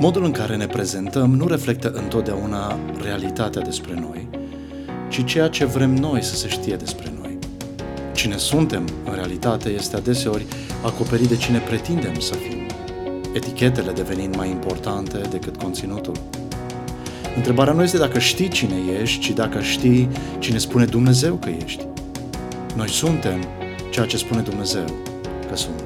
Modul 0.00 0.24
în 0.24 0.30
care 0.30 0.56
ne 0.56 0.66
prezentăm 0.66 1.34
nu 1.34 1.46
reflectă 1.46 1.90
întotdeauna 1.90 2.78
realitatea 3.02 3.62
despre 3.62 3.94
noi, 4.00 4.28
ci 5.08 5.24
ceea 5.24 5.48
ce 5.48 5.64
vrem 5.64 5.94
noi 5.94 6.22
să 6.22 6.34
se 6.34 6.48
știe 6.48 6.76
despre 6.76 7.12
noi. 7.20 7.38
Cine 8.14 8.36
suntem, 8.36 8.88
în 9.04 9.14
realitate, 9.14 9.68
este 9.68 9.96
adeseori 9.96 10.46
acoperit 10.84 11.28
de 11.28 11.36
cine 11.36 11.58
pretindem 11.58 12.18
să 12.18 12.34
fim, 12.34 12.58
etichetele 13.34 13.92
devenind 13.92 14.36
mai 14.36 14.50
importante 14.50 15.18
decât 15.30 15.56
conținutul. 15.56 16.14
Întrebarea 17.36 17.72
nu 17.72 17.82
este 17.82 17.98
dacă 17.98 18.18
știi 18.18 18.48
cine 18.48 18.74
ești, 19.00 19.20
ci 19.20 19.30
dacă 19.30 19.60
știi 19.60 20.08
cine 20.38 20.58
spune 20.58 20.84
Dumnezeu 20.84 21.34
că 21.34 21.48
ești. 21.64 21.86
Noi 22.76 22.88
suntem 22.88 23.44
ceea 23.90 24.06
ce 24.06 24.16
spune 24.16 24.40
Dumnezeu 24.40 24.84
că 25.48 25.56
suntem. 25.56 25.85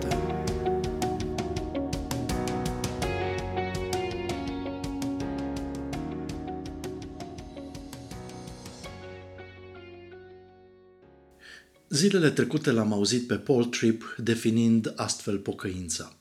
Zilele 12.01 12.31
trecute 12.31 12.71
l-am 12.71 12.93
auzit 12.93 13.27
pe 13.27 13.37
Paul 13.37 13.65
Tripp 13.65 14.15
definind 14.17 14.93
astfel 14.97 15.39
pocăința. 15.39 16.17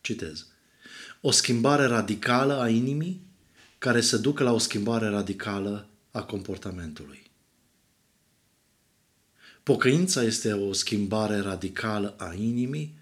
Citez. 0.00 0.46
O 1.20 1.30
schimbare 1.30 1.84
radicală 1.84 2.60
a 2.60 2.68
inimii 2.68 3.20
care 3.78 4.00
să 4.00 4.16
ducă 4.16 4.42
la 4.42 4.52
o 4.52 4.58
schimbare 4.58 5.08
radicală 5.08 5.88
a 6.10 6.22
comportamentului. 6.22 7.30
Pocăința 9.62 10.22
este 10.22 10.52
o 10.52 10.72
schimbare 10.72 11.40
radicală 11.40 12.14
a 12.18 12.34
inimii 12.34 12.98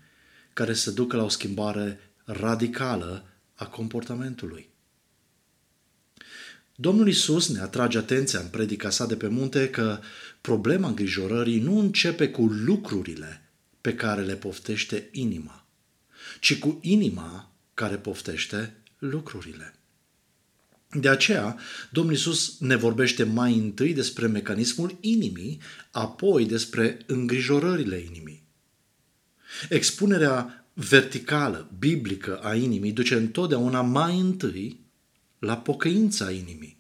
care 0.53 0.75
să 0.75 0.91
ducă 0.91 1.17
la 1.17 1.25
o 1.25 1.29
schimbare 1.29 2.01
radicală 2.25 3.27
a 3.55 3.67
comportamentului. 3.67 4.69
Domnul 6.79 7.09
Isus 7.09 7.49
ne 7.49 7.61
atrage 7.61 7.99
atenția 7.99 8.39
în 8.39 8.47
predica 8.47 8.91
sa 8.91 9.07
de 9.07 9.17
pe 9.17 9.29
munte 9.29 9.71
că 9.71 10.01
problema 10.41 10.89
îngrijorării 10.89 11.61
nu 11.61 11.79
începe 11.79 12.29
cu 12.29 12.47
lucrurile 12.47 13.51
pe 13.81 13.95
care 13.95 14.23
le 14.23 14.35
poftește 14.35 15.09
inima, 15.13 15.67
ci 16.41 16.59
cu 16.59 16.79
inima 16.83 17.53
care 17.75 17.97
poftește 17.97 18.75
lucrurile. 18.99 19.75
De 20.91 21.09
aceea, 21.09 21.59
Domnul 21.91 22.15
Isus 22.15 22.57
ne 22.59 22.77
vorbește 22.77 23.23
mai 23.23 23.55
întâi 23.55 23.95
despre 23.95 24.27
mecanismul 24.27 24.97
inimii, 25.01 25.61
apoi 25.91 26.47
despre 26.47 26.99
îngrijorările 27.07 27.99
inimii. 27.99 28.43
Expunerea 29.69 30.67
verticală, 30.73 31.71
biblică 31.79 32.37
a 32.37 32.55
inimii 32.55 32.93
duce 32.93 33.15
întotdeauna 33.15 33.81
mai 33.81 34.19
întâi 34.19 34.86
la 35.39 35.57
pocăința 35.57 36.31
inimii, 36.31 36.77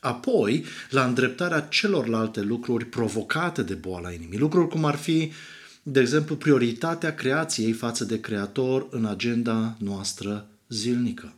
apoi 0.00 0.64
la 0.90 1.04
îndreptarea 1.04 1.60
celorlalte 1.60 2.40
lucruri 2.40 2.84
provocate 2.84 3.62
de 3.62 3.74
boala 3.74 4.12
inimii, 4.12 4.38
lucruri 4.38 4.68
cum 4.68 4.84
ar 4.84 4.96
fi, 4.96 5.32
de 5.82 6.00
exemplu, 6.00 6.36
prioritatea 6.36 7.14
creației 7.14 7.72
față 7.72 8.04
de 8.04 8.20
Creator 8.20 8.86
în 8.90 9.04
agenda 9.04 9.76
noastră 9.78 10.48
zilnică. 10.68 11.32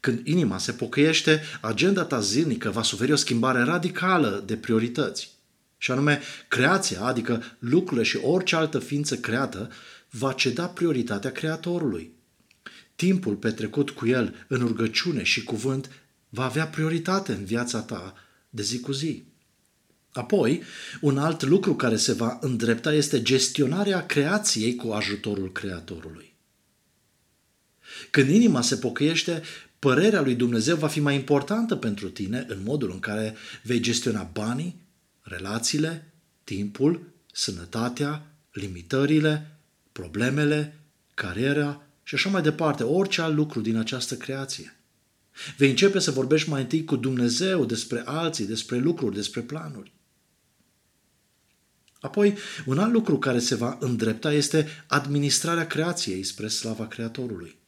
Când 0.00 0.26
inima 0.26 0.58
se 0.58 0.72
pocăiește, 0.72 1.42
agenda 1.60 2.04
ta 2.04 2.20
zilnică 2.20 2.70
va 2.70 2.82
suferi 2.82 3.12
o 3.12 3.16
schimbare 3.16 3.62
radicală 3.62 4.42
de 4.46 4.56
priorități. 4.56 5.30
Și 5.78 5.90
anume, 5.90 6.20
creația, 6.48 7.02
adică 7.02 7.42
lucrurile 7.58 8.06
și 8.06 8.16
orice 8.16 8.56
altă 8.56 8.78
ființă 8.78 9.16
creată, 9.16 9.70
va 10.10 10.32
ceda 10.32 10.66
prioritatea 10.66 11.32
Creatorului. 11.32 12.12
Timpul 13.00 13.34
petrecut 13.34 13.90
cu 13.90 14.06
El 14.06 14.44
în 14.48 14.58
rugăciune 14.58 15.22
și 15.22 15.44
cuvânt 15.44 15.90
va 16.28 16.44
avea 16.44 16.66
prioritate 16.66 17.32
în 17.32 17.44
viața 17.44 17.80
ta 17.80 18.14
de 18.50 18.62
zi 18.62 18.80
cu 18.80 18.92
zi. 18.92 19.24
Apoi, 20.12 20.62
un 21.00 21.18
alt 21.18 21.42
lucru 21.42 21.74
care 21.74 21.96
se 21.96 22.12
va 22.12 22.38
îndrepta 22.40 22.92
este 22.92 23.22
gestionarea 23.22 24.06
creației 24.06 24.74
cu 24.74 24.90
ajutorul 24.90 25.52
Creatorului. 25.52 26.34
Când 28.10 28.28
inima 28.28 28.60
se 28.60 28.76
pocăiește, 28.76 29.42
părerea 29.78 30.20
lui 30.20 30.34
Dumnezeu 30.34 30.76
va 30.76 30.88
fi 30.88 31.00
mai 31.00 31.14
importantă 31.14 31.76
pentru 31.76 32.10
tine 32.10 32.44
în 32.48 32.62
modul 32.64 32.90
în 32.90 32.98
care 32.98 33.36
vei 33.62 33.80
gestiona 33.80 34.30
banii, 34.32 34.80
relațiile, 35.20 36.12
timpul, 36.44 37.12
sănătatea, 37.32 38.26
limitările, 38.52 39.58
problemele, 39.92 40.78
cariera 41.14 41.84
și 42.10 42.16
așa 42.16 42.28
mai 42.28 42.42
departe, 42.42 42.82
orice 42.82 43.20
alt 43.20 43.34
lucru 43.34 43.60
din 43.60 43.76
această 43.76 44.16
creație. 44.16 44.76
Vei 45.56 45.70
începe 45.70 45.98
să 45.98 46.10
vorbești 46.10 46.48
mai 46.48 46.60
întâi 46.60 46.84
cu 46.84 46.96
Dumnezeu 46.96 47.64
despre 47.64 48.02
alții, 48.04 48.46
despre 48.46 48.78
lucruri, 48.78 49.14
despre 49.14 49.40
planuri. 49.40 49.92
Apoi, 52.00 52.36
un 52.66 52.78
alt 52.78 52.92
lucru 52.92 53.18
care 53.18 53.38
se 53.38 53.54
va 53.54 53.76
îndrepta 53.80 54.32
este 54.32 54.66
administrarea 54.86 55.66
creației 55.66 56.22
spre 56.22 56.48
slava 56.48 56.86
Creatorului. 56.86 57.58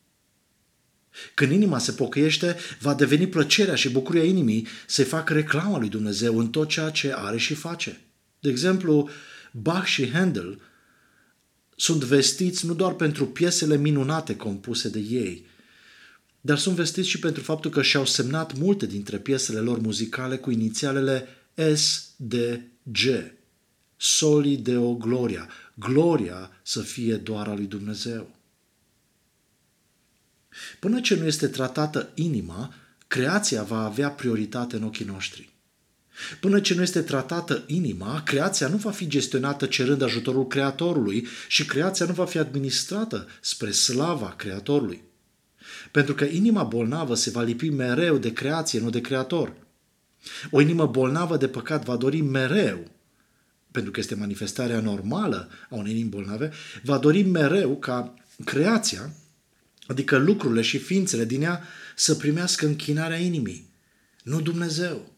Când 1.35 1.53
inima 1.53 1.79
se 1.79 1.93
pocăiește, 1.93 2.57
va 2.81 2.95
deveni 2.95 3.27
plăcerea 3.27 3.75
și 3.75 3.91
bucuria 3.91 4.25
inimii 4.25 4.67
să-i 4.87 5.05
facă 5.05 5.33
reclama 5.33 5.79
lui 5.79 5.89
Dumnezeu 5.89 6.39
în 6.39 6.51
tot 6.51 6.69
ceea 6.69 6.91
ce 6.91 7.13
are 7.17 7.39
și 7.39 7.55
face. 7.55 8.01
De 8.41 8.49
exemplu, 8.49 9.09
Bach 9.53 9.87
și 9.87 10.11
Handel 10.11 10.61
sunt 11.77 12.05
vestiți 12.05 12.67
nu 12.67 12.75
doar 12.75 12.93
pentru 12.95 13.27
piesele 13.27 13.77
minunate 13.77 14.37
compuse 14.37 14.89
de 14.89 14.99
ei, 14.99 15.47
dar 16.41 16.59
sunt 16.59 16.77
vestiți 16.77 17.09
și 17.09 17.19
pentru 17.19 17.43
faptul 17.43 17.71
că 17.71 17.83
și-au 17.83 18.07
semnat 18.07 18.59
multe 18.59 18.87
dintre 18.87 19.19
piesele 19.19 19.59
lor 19.59 19.79
muzicale 19.79 20.37
cu 20.37 20.51
inițialele 20.51 21.29
S, 21.75 22.11
D, 22.17 22.35
G. 22.83 23.07
Soli 23.97 24.57
Deo 24.57 24.95
Gloria. 24.95 25.49
Gloria 25.75 26.51
să 26.63 26.81
fie 26.81 27.17
doar 27.17 27.49
a 27.49 27.55
lui 27.55 27.67
Dumnezeu. 27.67 28.31
Până 30.81 31.01
ce 31.01 31.15
nu 31.15 31.27
este 31.27 31.49
tratată 31.49 32.11
inima, 32.15 32.75
creația 33.07 33.63
va 33.63 33.85
avea 33.85 34.11
prioritate 34.11 34.77
în 34.77 34.83
ochii 34.83 35.05
noștri. 35.05 35.52
Până 36.41 36.61
ce 36.61 36.75
nu 36.75 36.83
este 36.83 37.01
tratată 37.01 37.63
inima, 37.67 38.23
creația 38.23 38.69
nu 38.69 38.77
va 38.77 38.91
fi 38.91 39.07
gestionată 39.07 39.67
cerând 39.67 40.03
ajutorul 40.03 40.47
Creatorului 40.47 41.27
și 41.49 41.65
creația 41.65 42.07
nu 42.07 42.13
va 42.13 42.25
fi 42.25 42.39
administrată 42.39 43.29
spre 43.41 43.71
slava 43.71 44.35
Creatorului. 44.37 45.03
Pentru 45.91 46.15
că 46.15 46.25
inima 46.25 46.63
bolnavă 46.63 47.15
se 47.15 47.31
va 47.31 47.43
lipi 47.43 47.69
mereu 47.69 48.19
de 48.19 48.33
creație, 48.33 48.81
nu 48.81 48.91
de 48.91 49.01
Creator. 49.01 49.53
O 50.51 50.61
inimă 50.61 50.87
bolnavă 50.87 51.37
de 51.37 51.49
păcat 51.49 51.85
va 51.85 51.97
dori 51.97 52.21
mereu, 52.21 52.91
pentru 53.71 53.91
că 53.91 54.01
este 54.01 54.15
manifestarea 54.15 54.81
normală 54.81 55.49
a 55.71 55.75
unei 55.75 55.93
inimi 55.93 56.09
bolnave, 56.09 56.53
va 56.83 56.99
dori 56.99 57.23
mereu 57.23 57.77
ca 57.77 58.15
creația 58.45 59.13
adică 59.87 60.17
lucrurile 60.17 60.63
și 60.63 60.79
ființele 60.79 61.25
din 61.25 61.43
ea, 61.43 61.63
să 61.97 62.15
primească 62.15 62.67
închinarea 62.67 63.17
inimii, 63.17 63.71
nu 64.23 64.41
Dumnezeu. 64.41 65.13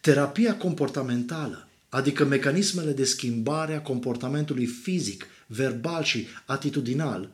Terapia 0.00 0.56
comportamentală, 0.56 1.68
adică 1.88 2.24
mecanismele 2.24 2.92
de 2.92 3.04
schimbare 3.04 3.74
a 3.74 3.82
comportamentului 3.82 4.66
fizic, 4.66 5.26
verbal 5.46 6.02
și 6.02 6.26
atitudinal, 6.44 7.30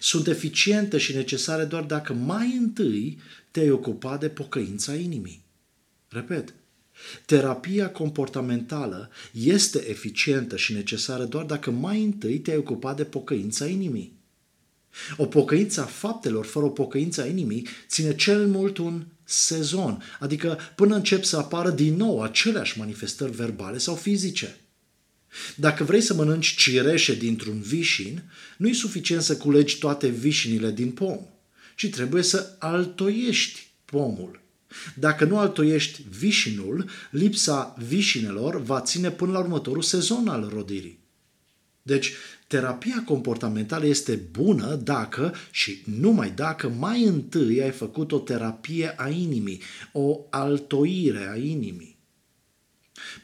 sunt 0.00 0.26
eficiente 0.26 0.98
și 0.98 1.14
necesare 1.14 1.64
doar 1.64 1.82
dacă 1.82 2.12
mai 2.12 2.56
întâi 2.56 3.18
te-ai 3.50 3.70
ocupat 3.70 4.20
de 4.20 4.28
pocăința 4.28 4.94
inimii. 4.94 5.44
Repet, 6.08 6.54
Terapia 7.26 7.90
comportamentală 7.90 9.10
este 9.32 9.88
eficientă 9.88 10.56
și 10.56 10.72
necesară 10.72 11.24
doar 11.24 11.44
dacă 11.44 11.70
mai 11.70 12.04
întâi 12.04 12.38
te-ai 12.38 12.56
ocupat 12.56 12.96
de 12.96 13.04
pocăința 13.04 13.66
inimii. 13.66 14.12
O 15.16 15.26
pocăință 15.26 15.80
a 15.80 15.84
faptelor 15.84 16.44
fără 16.44 16.64
o 16.64 16.68
pocăință 16.68 17.22
a 17.22 17.26
inimii 17.26 17.68
ține 17.88 18.14
cel 18.14 18.46
mult 18.46 18.78
un 18.78 19.04
sezon, 19.24 20.02
adică 20.20 20.58
până 20.76 20.94
încep 20.94 21.24
să 21.24 21.36
apară 21.36 21.70
din 21.70 21.96
nou 21.96 22.22
aceleași 22.22 22.78
manifestări 22.78 23.32
verbale 23.32 23.78
sau 23.78 23.94
fizice. 23.94 24.56
Dacă 25.56 25.84
vrei 25.84 26.00
să 26.00 26.14
mănânci 26.14 26.54
cireșe 26.56 27.14
dintr-un 27.14 27.60
vișin, 27.60 28.22
nu 28.56 28.68
e 28.68 28.72
suficient 28.72 29.22
să 29.22 29.36
culegi 29.36 29.78
toate 29.78 30.08
vișinile 30.08 30.70
din 30.70 30.90
pom, 30.90 31.18
ci 31.76 31.88
trebuie 31.88 32.22
să 32.22 32.56
altoiești 32.58 33.66
pomul. 33.84 34.42
Dacă 34.94 35.24
nu 35.24 35.38
altoiești 35.38 36.02
vișinul, 36.18 36.88
lipsa 37.10 37.74
vișinelor 37.86 38.62
va 38.62 38.80
ține 38.80 39.10
până 39.10 39.32
la 39.32 39.38
următorul 39.38 39.82
sezon 39.82 40.28
al 40.28 40.48
rodirii. 40.52 40.98
Deci, 41.82 42.12
terapia 42.54 43.02
comportamentală 43.06 43.86
este 43.86 44.14
bună 44.30 44.74
dacă 44.74 45.34
și 45.50 45.82
numai 45.84 46.30
dacă 46.30 46.68
mai 46.68 47.04
întâi 47.04 47.62
ai 47.62 47.70
făcut 47.70 48.12
o 48.12 48.18
terapie 48.18 48.94
a 48.96 49.08
inimii, 49.08 49.60
o 49.92 50.20
altoire 50.30 51.30
a 51.32 51.36
inimii. 51.36 51.98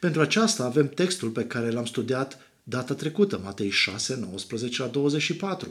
Pentru 0.01 0.21
aceasta 0.21 0.65
avem 0.65 0.89
textul 0.89 1.31
pe 1.31 1.45
care 1.45 1.71
l-am 1.71 1.85
studiat 1.85 2.39
data 2.63 2.95
trecută, 2.95 3.41
Matei 3.45 3.71
6, 3.71 4.17
19 4.17 4.83
la 4.83 4.89
24. 4.89 5.69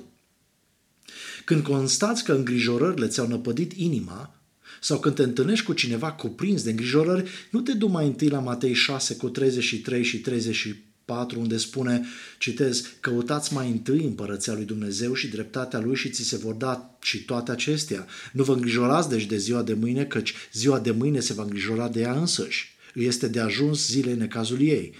Când 1.46 1.64
constați 1.64 2.24
că 2.24 2.34
îngrijorările 2.34 3.08
ți-au 3.08 3.28
năpădit 3.28 3.74
inima, 3.74 4.42
sau 4.82 5.00
când 5.00 5.16
te 5.16 5.24
întâlnești 5.24 5.66
cu 5.66 5.74
cineva 5.74 6.12
cuprins 6.12 6.64
de 6.64 6.70
îngrijorări, 6.70 7.30
nu 7.52 7.62
te 7.62 7.74
du 7.74 7.88
mai 7.88 8.06
întâi 8.06 8.30
la 8.30 8.40
Matei 8.40 8.74
6 8.74 9.16
cu 9.16 9.30
33 9.30 10.04
și 10.04 10.20
34, 10.20 10.89
unde 11.38 11.58
spune, 11.58 12.06
citez, 12.38 12.84
căutați 13.00 13.54
mai 13.54 13.70
întâi 13.70 14.04
împărăția 14.04 14.54
lui 14.54 14.66
Dumnezeu 14.66 15.14
și 15.14 15.28
dreptatea 15.28 15.80
lui 15.80 15.96
și 15.96 16.10
ți 16.10 16.24
se 16.24 16.38
vor 16.38 16.54
da 16.54 16.98
și 17.02 17.24
toate 17.24 17.52
acestea. 17.52 18.08
Nu 18.34 18.44
vă 18.44 18.54
îngrijorați 18.54 19.10
deci 19.10 19.26
de 19.26 19.38
ziua 19.38 19.64
de 19.64 19.74
mâine, 19.74 20.06
căci 20.06 20.34
ziua 20.54 20.80
de 20.80 20.92
mâine 20.92 21.20
se 21.20 21.34
va 21.34 21.44
îngrijora 21.44 21.88
de 21.88 22.00
ea 22.00 22.14
însăși. 22.14 22.78
Îi 22.94 23.06
este 23.06 23.28
de 23.28 23.40
ajuns 23.40 23.88
zilei 23.88 24.16
necazul 24.16 24.62
ei. 24.62 24.94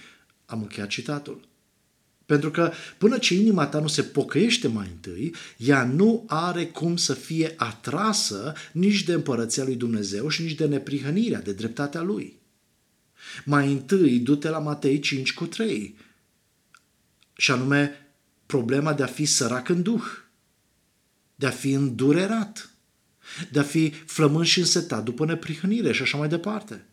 Am 0.46 0.60
încheiat 0.60 0.88
citatul. 0.88 1.48
Pentru 2.26 2.50
că 2.50 2.72
până 2.98 3.18
ce 3.18 3.34
inima 3.34 3.66
ta 3.66 3.80
nu 3.80 3.88
se 3.88 4.02
pocăiește 4.02 4.68
mai 4.68 4.88
întâi, 4.94 5.34
ea 5.56 5.84
nu 5.84 6.24
are 6.26 6.66
cum 6.66 6.96
să 6.96 7.14
fie 7.14 7.54
atrasă 7.56 8.52
nici 8.72 9.04
de 9.04 9.12
împărăția 9.12 9.64
lui 9.64 9.74
Dumnezeu 9.74 10.28
și 10.28 10.42
nici 10.42 10.54
de 10.54 10.66
neprihănirea, 10.66 11.40
de 11.40 11.52
dreptatea 11.52 12.02
lui. 12.02 12.39
Mai 13.44 13.72
întâi, 13.72 14.18
du-te 14.18 14.48
la 14.48 14.58
Matei 14.58 14.98
5 14.98 15.34
cu 15.34 15.46
3, 15.46 15.96
și 17.36 17.50
anume 17.50 18.06
problema 18.46 18.94
de 18.94 19.02
a 19.02 19.06
fi 19.06 19.24
sărac 19.24 19.68
în 19.68 19.82
duh, 19.82 20.04
de 21.34 21.46
a 21.46 21.50
fi 21.50 21.70
îndurerat, 21.70 22.70
de 23.50 23.58
a 23.58 23.62
fi 23.62 23.90
flământ 23.90 24.46
și 24.46 24.58
însetat 24.58 25.04
după 25.04 25.24
neprihănire 25.24 25.92
și 25.92 26.02
așa 26.02 26.18
mai 26.18 26.28
departe. 26.28 26.84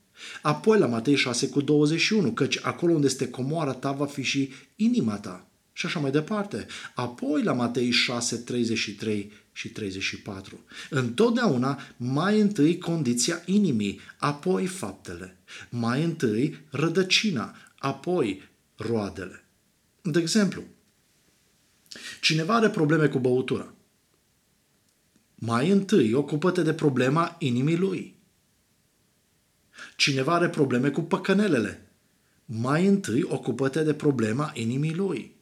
Apoi 0.41 0.79
la 0.79 0.87
Matei 0.87 1.15
6 1.15 1.49
cu 1.49 1.61
21, 1.61 2.31
căci 2.31 2.59
acolo 2.61 2.93
unde 2.93 3.05
este 3.05 3.29
comoara 3.29 3.73
ta 3.73 3.91
va 3.91 4.05
fi 4.05 4.21
și 4.21 4.51
inima 4.75 5.17
ta. 5.17 5.46
Și 5.77 5.85
așa 5.85 5.99
mai 5.99 6.11
departe. 6.11 6.65
Apoi 6.93 7.43
la 7.43 7.53
Matei 7.53 7.91
6, 7.91 8.37
33 8.37 9.31
și 9.51 9.69
34. 9.69 10.59
Întotdeauna 10.89 11.79
mai 11.97 12.39
întâi 12.39 12.77
condiția 12.77 13.41
inimii, 13.45 13.99
apoi 14.17 14.65
faptele. 14.65 15.37
Mai 15.69 16.03
întâi 16.03 16.59
rădăcina, 16.69 17.55
apoi 17.77 18.41
roadele. 18.75 19.43
De 20.01 20.19
exemplu, 20.19 20.63
cineva 22.21 22.55
are 22.55 22.69
probleme 22.69 23.07
cu 23.07 23.19
băutura. 23.19 23.73
Mai 25.35 25.69
întâi 25.69 26.13
ocupă-te 26.13 26.61
de 26.61 26.73
problema 26.73 27.35
inimii 27.39 27.77
lui. 27.77 28.15
Cineva 29.95 30.33
are 30.33 30.49
probleme 30.49 30.89
cu 30.89 31.01
păcănelele. 31.01 31.91
Mai 32.45 32.85
întâi 32.85 33.23
ocupă-te 33.23 33.83
de 33.83 33.93
problema 33.93 34.51
inimii 34.55 34.95
lui. 34.95 35.35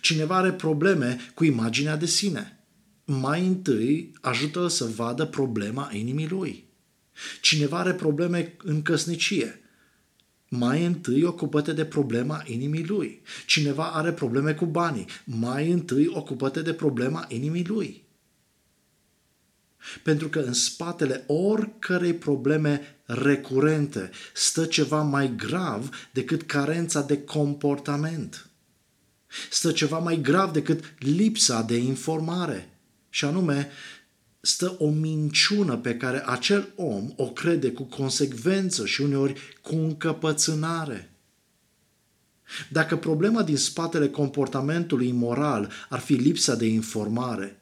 Cineva 0.00 0.36
are 0.36 0.52
probleme 0.52 1.18
cu 1.34 1.44
imaginea 1.44 1.96
de 1.96 2.06
sine. 2.06 2.58
Mai 3.04 3.46
întâi 3.46 4.12
ajută 4.20 4.68
să 4.68 4.84
vadă 4.84 5.26
problema 5.26 5.90
inimii 5.92 6.28
lui. 6.28 6.68
Cineva 7.40 7.78
are 7.78 7.94
probleme 7.94 8.56
în 8.58 8.82
căsnicie. 8.82 9.60
Mai 10.48 10.84
întâi 10.84 11.24
ocupă-te 11.24 11.72
de 11.72 11.84
problema 11.84 12.42
inimii 12.46 12.86
lui. 12.86 13.22
Cineva 13.46 13.84
are 13.84 14.12
probleme 14.12 14.54
cu 14.54 14.66
banii. 14.66 15.06
Mai 15.24 15.70
întâi 15.70 16.06
ocupă-te 16.06 16.62
de 16.62 16.72
problema 16.72 17.24
inimii 17.28 17.66
lui. 17.66 18.06
Pentru 20.02 20.28
că 20.28 20.38
în 20.38 20.52
spatele 20.52 21.24
oricărei 21.26 22.14
probleme 22.14 23.00
recurente 23.04 24.10
stă 24.34 24.64
ceva 24.64 25.02
mai 25.02 25.34
grav 25.36 25.90
decât 26.12 26.42
carența 26.42 27.02
de 27.02 27.22
comportament. 27.22 28.47
Stă 29.50 29.72
ceva 29.72 29.98
mai 29.98 30.20
grav 30.20 30.52
decât 30.52 30.84
lipsa 30.98 31.62
de 31.62 31.76
informare. 31.76 32.68
Și 33.10 33.24
anume, 33.24 33.70
stă 34.40 34.76
o 34.78 34.90
minciună 34.90 35.76
pe 35.76 35.96
care 35.96 36.22
acel 36.26 36.68
om 36.76 37.12
o 37.16 37.30
crede 37.30 37.72
cu 37.72 37.82
consecvență 37.82 38.86
și 38.86 39.00
uneori 39.00 39.58
cu 39.62 39.74
încăpățânare. 39.74 41.10
Dacă 42.70 42.96
problema 42.96 43.42
din 43.42 43.56
spatele 43.56 44.08
comportamentului 44.08 45.08
imoral 45.08 45.70
ar 45.88 45.98
fi 45.98 46.12
lipsa 46.12 46.54
de 46.54 46.66
informare, 46.66 47.60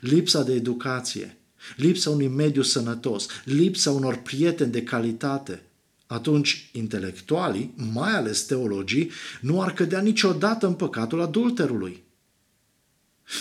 lipsa 0.00 0.42
de 0.42 0.52
educație, 0.52 1.36
lipsa 1.76 2.10
unui 2.10 2.28
mediu 2.28 2.62
sănătos, 2.62 3.26
lipsa 3.44 3.90
unor 3.90 4.16
prieteni 4.16 4.72
de 4.72 4.82
calitate, 4.82 5.62
atunci 6.08 6.70
intelectualii, 6.72 7.74
mai 7.76 8.12
ales 8.12 8.42
teologii, 8.42 9.10
nu 9.40 9.62
ar 9.62 9.72
cădea 9.72 10.00
niciodată 10.00 10.66
în 10.66 10.74
păcatul 10.74 11.20
adulterului. 11.20 12.02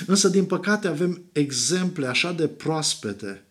Însă, 0.05 0.29
din 0.29 0.45
păcate, 0.45 0.87
avem 0.87 1.23
exemple 1.31 2.07
așa 2.07 2.31
de 2.31 2.47
proaspete 2.47 3.45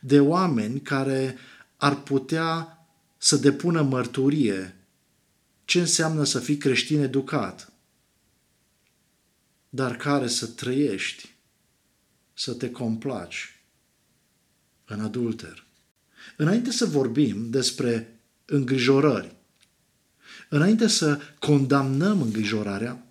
de 0.00 0.20
oameni 0.20 0.80
care 0.80 1.36
ar 1.76 2.02
putea 2.02 2.78
să 3.16 3.36
depună 3.36 3.82
mărturie 3.82 4.76
ce 5.64 5.80
înseamnă 5.80 6.24
să 6.24 6.38
fii 6.38 6.56
creștin 6.56 7.00
educat, 7.00 7.72
dar 9.68 9.96
care 9.96 10.28
să 10.28 10.46
trăiești, 10.46 11.34
să 12.34 12.52
te 12.52 12.70
complaci 12.70 13.60
în 14.84 15.00
adulter. 15.00 15.66
Înainte 16.36 16.70
să 16.70 16.86
vorbim 16.86 17.50
despre 17.50 18.15
îngrijorări, 18.46 19.34
înainte 20.48 20.86
să 20.86 21.20
condamnăm 21.38 22.22
îngrijorarea, 22.22 23.06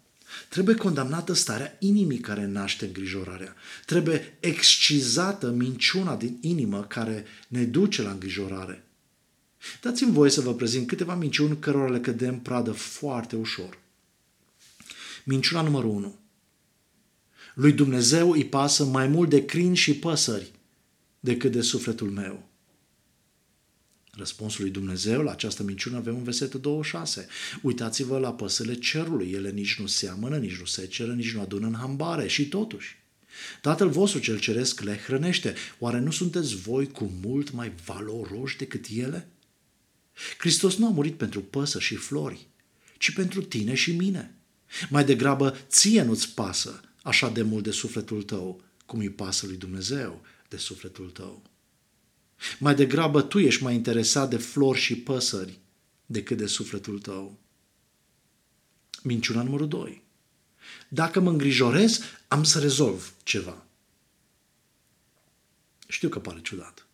trebuie 0.49 0.75
condamnată 0.75 1.33
starea 1.33 1.75
inimii 1.79 2.19
care 2.19 2.45
naște 2.45 2.85
îngrijorarea. 2.85 3.55
Trebuie 3.85 4.37
excizată 4.39 5.51
minciuna 5.51 6.15
din 6.15 6.37
inimă 6.41 6.83
care 6.83 7.25
ne 7.47 7.63
duce 7.63 8.01
la 8.01 8.11
îngrijorare. 8.11 8.83
Dați-mi 9.81 10.11
voie 10.13 10.29
să 10.31 10.41
vă 10.41 10.53
prezint 10.53 10.87
câteva 10.87 11.15
minciuni 11.15 11.59
cărora 11.59 11.91
le 11.91 11.99
cădem 11.99 12.39
pradă 12.39 12.71
foarte 12.71 13.35
ușor. 13.35 13.77
Minciuna 15.23 15.61
numărul 15.61 15.89
1. 15.89 16.15
Lui 17.55 17.71
Dumnezeu 17.71 18.31
îi 18.31 18.45
pasă 18.45 18.85
mai 18.85 19.07
mult 19.07 19.29
de 19.29 19.45
crini 19.45 19.75
și 19.75 19.95
păsări 19.95 20.51
decât 21.19 21.51
de 21.51 21.61
sufletul 21.61 22.09
meu. 22.09 22.49
Răspunsul 24.17 24.61
lui 24.61 24.71
Dumnezeu 24.71 25.21
la 25.21 25.31
această 25.31 25.63
minciună 25.63 25.97
avem 25.97 26.15
în 26.15 26.23
versetul 26.23 26.59
26. 26.59 27.27
Uitați-vă 27.61 28.17
la 28.17 28.33
păsările 28.33 28.75
cerului, 28.75 29.31
ele 29.31 29.51
nici 29.51 29.79
nu 29.79 29.87
seamănă, 29.87 30.37
nici 30.37 30.59
nu 30.59 30.65
seceră, 30.65 31.13
nici 31.13 31.33
nu 31.33 31.41
adună 31.41 31.67
în 31.67 31.73
hambare 31.73 32.27
și 32.27 32.47
totuși. 32.47 32.97
Tatăl 33.61 33.89
vostru 33.89 34.19
cel 34.19 34.39
ceresc 34.39 34.81
le 34.81 34.97
hrănește. 35.05 35.53
Oare 35.79 35.99
nu 35.99 36.11
sunteți 36.11 36.55
voi 36.55 36.87
cu 36.87 37.11
mult 37.21 37.51
mai 37.51 37.71
valoroși 37.85 38.57
decât 38.57 38.85
ele? 38.95 39.27
Hristos 40.37 40.75
nu 40.75 40.87
a 40.87 40.89
murit 40.89 41.15
pentru 41.15 41.41
păsări 41.41 41.83
și 41.83 41.95
flori, 41.95 42.47
ci 42.97 43.11
pentru 43.11 43.41
tine 43.41 43.73
și 43.73 43.91
mine. 43.91 44.35
Mai 44.89 45.05
degrabă, 45.05 45.57
ție 45.67 46.01
nu-ți 46.03 46.33
pasă 46.33 46.81
așa 47.03 47.29
de 47.29 47.41
mult 47.41 47.63
de 47.63 47.71
sufletul 47.71 48.23
tău, 48.23 48.61
cum 48.85 48.99
îi 48.99 49.09
pasă 49.09 49.45
lui 49.45 49.57
Dumnezeu 49.57 50.21
de 50.49 50.57
sufletul 50.57 51.09
tău. 51.09 51.43
Mai 52.59 52.75
degrabă 52.75 53.21
tu 53.21 53.39
ești 53.39 53.63
mai 53.63 53.75
interesat 53.75 54.29
de 54.29 54.37
flori 54.37 54.79
și 54.79 54.95
păsări 54.95 55.59
decât 56.05 56.37
de 56.37 56.45
sufletul 56.45 56.99
tău. 56.99 57.39
Minciuna 59.03 59.43
numărul 59.43 59.67
2. 59.67 60.03
Dacă 60.89 61.19
mă 61.19 61.29
îngrijorez, 61.29 61.99
am 62.27 62.43
să 62.43 62.59
rezolv 62.59 63.13
ceva. 63.23 63.65
Știu 65.87 66.09
că 66.09 66.19
pare 66.19 66.41
ciudat. 66.41 66.87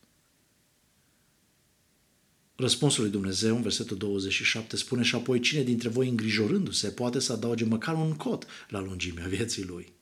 Răspunsul 2.55 3.01
lui 3.01 3.11
Dumnezeu 3.11 3.55
în 3.55 3.61
versetul 3.61 3.97
27 3.97 4.75
spune 4.75 5.03
și 5.03 5.15
apoi 5.15 5.39
cine 5.39 5.63
dintre 5.63 5.89
voi 5.89 6.09
îngrijorându-se 6.09 6.89
poate 6.89 7.19
să 7.19 7.33
adauge 7.33 7.65
măcar 7.65 7.95
un 7.95 8.13
cot 8.15 8.45
la 8.69 8.79
lungimea 8.79 9.27
vieții 9.27 9.63
lui. 9.63 9.93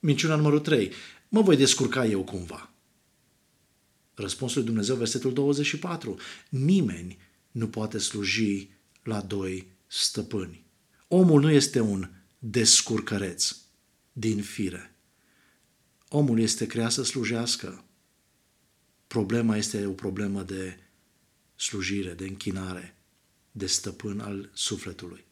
Minciuna 0.00 0.36
numărul 0.36 0.60
3 0.60 0.92
mă 1.28 1.40
voi 1.40 1.56
descurca 1.56 2.06
eu 2.06 2.24
cumva. 2.24 2.72
Răspunsul 4.18 4.58
lui 4.58 4.66
Dumnezeu, 4.66 4.96
versetul 4.96 5.32
24. 5.32 6.16
Nimeni 6.48 7.18
nu 7.50 7.68
poate 7.68 7.98
sluji 7.98 8.70
la 9.02 9.20
doi 9.20 9.66
stăpâni. 9.86 10.64
Omul 11.08 11.40
nu 11.40 11.50
este 11.50 11.80
un 11.80 12.10
descurcăreț 12.38 13.56
din 14.12 14.42
fire. 14.42 14.96
Omul 16.08 16.40
este 16.40 16.66
creat 16.66 16.92
să 16.92 17.02
slujească. 17.02 17.84
Problema 19.06 19.56
este 19.56 19.86
o 19.86 19.92
problemă 19.92 20.42
de 20.42 20.78
slujire, 21.56 22.12
de 22.12 22.24
închinare, 22.24 22.96
de 23.50 23.66
stăpân 23.66 24.20
al 24.20 24.50
sufletului. 24.52 25.24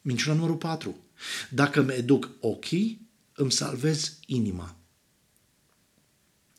Minciuna 0.00 0.34
numărul 0.34 0.56
4. 0.56 0.96
Dacă 1.50 1.82
mi 1.82 1.92
educ 1.92 2.30
ochii, 2.40 3.08
îmi 3.34 3.52
salvez 3.52 4.18
inima. 4.26 4.81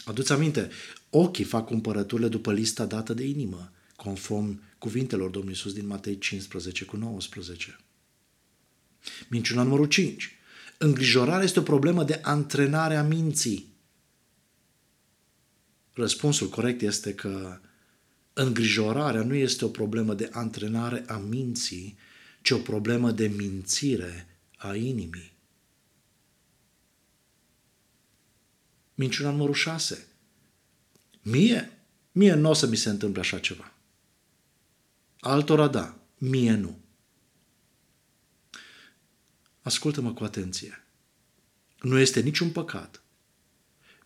Aduți 0.06 0.32
aminte, 0.32 0.70
ochii 1.10 1.44
fac 1.44 1.66
cumpărăturile 1.66 2.28
după 2.28 2.54
lista 2.54 2.86
dată 2.86 3.14
de 3.14 3.24
inimă, 3.24 3.72
conform 3.96 4.62
cuvintelor 4.78 5.30
Domnului 5.30 5.56
Iisus 5.56 5.74
din 5.74 5.88
Matei 5.88 6.18
15 6.18 6.86
cu 6.86 6.96
19. 6.96 7.80
Minciuna 9.30 9.64
numărul 9.64 9.86
5. 9.86 10.32
Îngrijorarea 10.78 11.44
este 11.44 11.60
o 11.60 11.64
problemă 11.64 12.04
de 12.04 12.20
antrenare 12.24 12.96
a 12.96 13.04
minții. 13.04 13.72
Răspunsul 15.94 16.50
corect 16.50 16.82
este 16.82 17.14
că 17.14 17.60
îngrijorarea 18.34 19.24
nu 19.24 19.34
este 19.34 19.66
o 19.66 19.68
problemă 19.68 20.14
de 20.14 20.30
antrenare 20.32 21.04
a 21.08 21.18
minții, 21.18 21.98
ci 22.42 22.52
o 22.52 22.58
problemă 22.58 23.12
de 23.12 23.28
mințire 23.28 24.28
a 24.58 24.76
inimii. 24.76 25.33
Minciuna 29.04 29.30
numărul 29.30 29.54
6. 29.54 30.08
Mie, 31.22 31.72
mie 32.12 32.34
nu 32.34 32.50
o 32.50 32.54
să 32.54 32.68
mi 32.68 32.76
se 32.76 32.90
întâmple 32.90 33.22
așa 33.22 33.40
ceva. 33.40 33.74
Altora 35.20 35.68
da, 35.68 35.98
mie 36.18 36.54
nu. 36.54 36.80
Ascultă-mă 39.62 40.14
cu 40.14 40.24
atenție. 40.24 40.86
Nu 41.80 41.98
este 41.98 42.20
niciun 42.20 42.52
păcat 42.52 43.04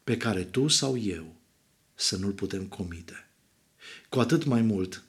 pe 0.04 0.18
care 0.18 0.44
tu 0.44 0.68
sau 0.68 0.98
eu 0.98 1.42
să 1.94 2.18
nu-l 2.18 2.34
putem 2.34 2.66
comite. 2.66 3.30
Cu 4.10 4.20
atât 4.20 4.44
mai 4.44 4.62
mult 4.62 5.04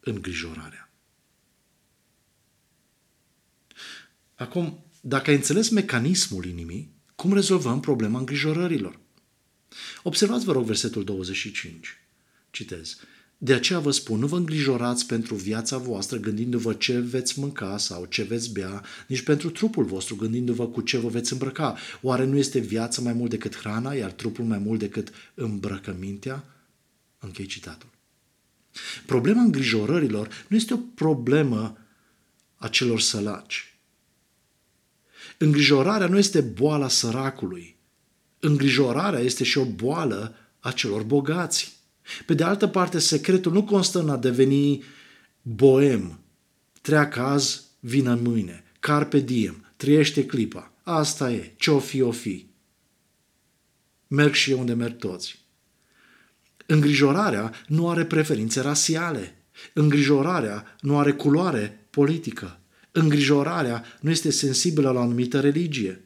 îngrijorarea. 0.00 0.90
Acum, 4.34 4.84
dacă 5.00 5.30
ai 5.30 5.36
înțeles 5.36 5.70
mecanismul 5.70 6.44
inimii, 6.44 6.94
cum 7.14 7.32
rezolvăm 7.32 7.80
problema 7.80 8.18
îngrijorărilor? 8.18 9.04
Observați, 10.02 10.44
vă 10.44 10.52
rog, 10.52 10.64
versetul 10.64 11.04
25. 11.04 11.98
Citez. 12.50 12.96
De 13.38 13.54
aceea 13.54 13.78
vă 13.78 13.90
spun, 13.90 14.18
nu 14.18 14.26
vă 14.26 14.36
îngrijorați 14.36 15.06
pentru 15.06 15.34
viața 15.34 15.76
voastră 15.76 16.18
gândindu-vă 16.18 16.72
ce 16.72 16.98
veți 16.98 17.38
mânca 17.38 17.78
sau 17.78 18.04
ce 18.04 18.22
veți 18.22 18.52
bea, 18.52 18.84
nici 19.06 19.22
pentru 19.22 19.50
trupul 19.50 19.84
vostru 19.84 20.16
gândindu-vă 20.16 20.68
cu 20.68 20.80
ce 20.80 20.98
vă 20.98 21.08
veți 21.08 21.32
îmbrăca. 21.32 21.76
Oare 22.02 22.24
nu 22.24 22.36
este 22.36 22.58
viața 22.58 23.02
mai 23.02 23.12
mult 23.12 23.30
decât 23.30 23.56
hrana, 23.56 23.92
iar 23.92 24.10
trupul 24.10 24.44
mai 24.44 24.58
mult 24.58 24.78
decât 24.78 25.12
îmbrăcămintea? 25.34 26.44
Închei 27.18 27.46
citatul. 27.46 27.88
Problema 29.06 29.40
îngrijorărilor 29.42 30.44
nu 30.48 30.56
este 30.56 30.74
o 30.74 30.78
problemă 30.94 31.78
a 32.56 32.68
celor 32.68 33.00
sălaci. 33.00 33.78
Îngrijorarea 35.38 36.06
nu 36.06 36.18
este 36.18 36.40
boala 36.40 36.88
săracului. 36.88 37.75
Îngrijorarea 38.46 39.18
este 39.18 39.44
și 39.44 39.58
o 39.58 39.64
boală 39.64 40.34
a 40.60 40.70
celor 40.70 41.02
bogați. 41.02 41.76
Pe 42.26 42.34
de 42.34 42.44
altă 42.44 42.66
parte, 42.66 42.98
secretul 42.98 43.52
nu 43.52 43.64
constă 43.64 43.98
în 43.98 44.08
a 44.08 44.16
deveni 44.16 44.82
boem. 45.42 46.20
Treacă 46.80 47.20
azi, 47.20 47.60
vină 47.80 48.14
mâine. 48.14 48.64
Carpe 48.80 49.18
diem. 49.18 49.64
Trăiește 49.76 50.26
clipa. 50.26 50.72
Asta 50.82 51.32
e. 51.32 51.52
Ce-o 51.56 51.78
fi, 51.78 52.00
o 52.00 52.10
fi. 52.10 52.46
Merg 54.06 54.32
și 54.34 54.50
eu 54.50 54.58
unde 54.58 54.72
merg 54.72 54.96
toți. 54.96 55.38
Îngrijorarea 56.66 57.52
nu 57.66 57.88
are 57.90 58.04
preferințe 58.04 58.60
rasiale. 58.60 59.42
Îngrijorarea 59.72 60.76
nu 60.80 60.98
are 60.98 61.12
culoare 61.12 61.86
politică. 61.90 62.60
Îngrijorarea 62.92 63.84
nu 64.00 64.10
este 64.10 64.30
sensibilă 64.30 64.90
la 64.90 64.98
o 64.98 65.02
anumită 65.02 65.40
religie. 65.40 66.05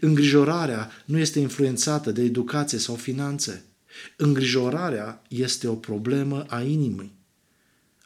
Îngrijorarea 0.00 0.90
nu 1.04 1.18
este 1.18 1.38
influențată 1.38 2.12
de 2.12 2.22
educație 2.22 2.78
sau 2.78 2.94
finanțe. 2.94 3.64
Îngrijorarea 4.16 5.22
este 5.28 5.68
o 5.68 5.74
problemă 5.74 6.44
a 6.48 6.62
inimii, 6.62 7.12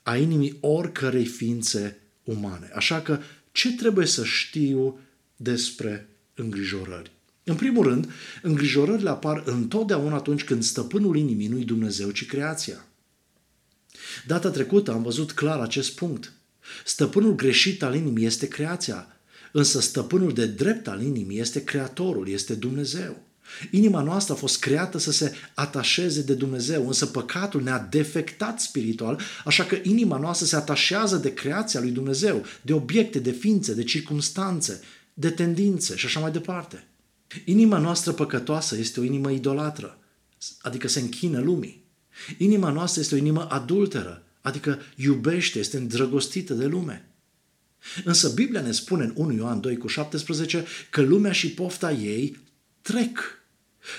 a 0.03 0.17
inimii 0.17 0.59
oricărei 0.61 1.27
ființe 1.27 1.99
umane. 2.25 2.71
Așa 2.75 3.01
că 3.03 3.21
ce 3.53 3.75
trebuie 3.75 4.07
să 4.07 4.25
știu 4.25 4.99
despre 5.37 6.09
îngrijorări? 6.35 7.11
În 7.45 7.55
primul 7.55 7.85
rând, 7.85 8.11
îngrijorările 8.43 9.11
apar 9.11 9.43
întotdeauna 9.47 10.17
atunci 10.17 10.45
când 10.45 10.63
stăpânul 10.63 11.17
inimii 11.17 11.47
nu-i 11.47 11.65
Dumnezeu, 11.65 12.11
ci 12.11 12.27
creația. 12.27 12.87
Data 14.27 14.51
trecută 14.51 14.93
am 14.93 15.03
văzut 15.03 15.33
clar 15.33 15.61
acest 15.61 15.95
punct. 15.95 16.33
Stăpânul 16.85 17.35
greșit 17.35 17.83
al 17.83 17.95
inimii 17.95 18.25
este 18.27 18.49
creația, 18.49 19.18
însă 19.53 19.81
stăpânul 19.81 20.33
de 20.33 20.47
drept 20.47 20.89
al 20.89 21.03
inimii 21.03 21.41
este 21.41 21.65
creatorul, 21.65 22.29
este 22.29 22.55
Dumnezeu. 22.55 23.27
Inima 23.71 24.03
noastră 24.03 24.35
a 24.35 24.37
fost 24.37 24.59
creată 24.59 24.99
să 24.99 25.13
se 25.13 25.33
atașeze 25.55 26.23
de 26.23 26.35
Dumnezeu, 26.35 26.87
însă 26.87 27.07
păcatul 27.07 27.63
ne-a 27.63 27.87
defectat 27.91 28.61
spiritual, 28.61 29.21
așa 29.45 29.65
că 29.65 29.79
inima 29.83 30.19
noastră 30.19 30.47
se 30.47 30.57
atașează 30.57 31.17
de 31.17 31.35
creația 31.35 31.81
lui 31.81 31.91
Dumnezeu, 31.91 32.45
de 32.63 32.73
obiecte, 32.73 33.19
de 33.19 33.31
ființe, 33.31 33.75
de 33.75 33.85
circumstanțe, 33.85 34.81
de 35.15 35.31
tendințe 35.31 35.97
și 35.97 36.07
așa 36.07 36.21
mai 36.21 36.33
departe. 36.33 36.87
Inima 37.45 37.79
noastră 37.79 38.13
păcătoasă 38.13 38.77
este 38.77 39.01
o 39.01 39.03
inimă 39.03 39.31
idolatră, 39.31 39.99
adică 40.61 40.89
se 40.89 41.01
închină 41.01 41.41
lumii. 41.41 41.85
Inima 42.39 42.71
noastră 42.71 43.01
este 43.01 43.15
o 43.15 43.19
inimă 43.19 43.49
adulteră, 43.51 44.23
adică 44.41 44.79
iubește, 44.97 45.59
este 45.59 45.77
îndrăgostită 45.77 46.55
de 46.55 46.67
lume. 46.67 47.08
Însă 48.05 48.29
Biblia 48.29 48.61
ne 48.61 48.73
spune 48.73 49.05
în 49.05 49.13
1 49.15 49.33
Ioan 49.33 49.61
2 49.61 49.77
cu 49.77 49.87
17 49.87 50.65
că 50.91 51.01
lumea 51.01 51.33
și 51.33 51.51
pofta 51.51 51.93
ei 51.93 52.39
trec. 52.83 53.37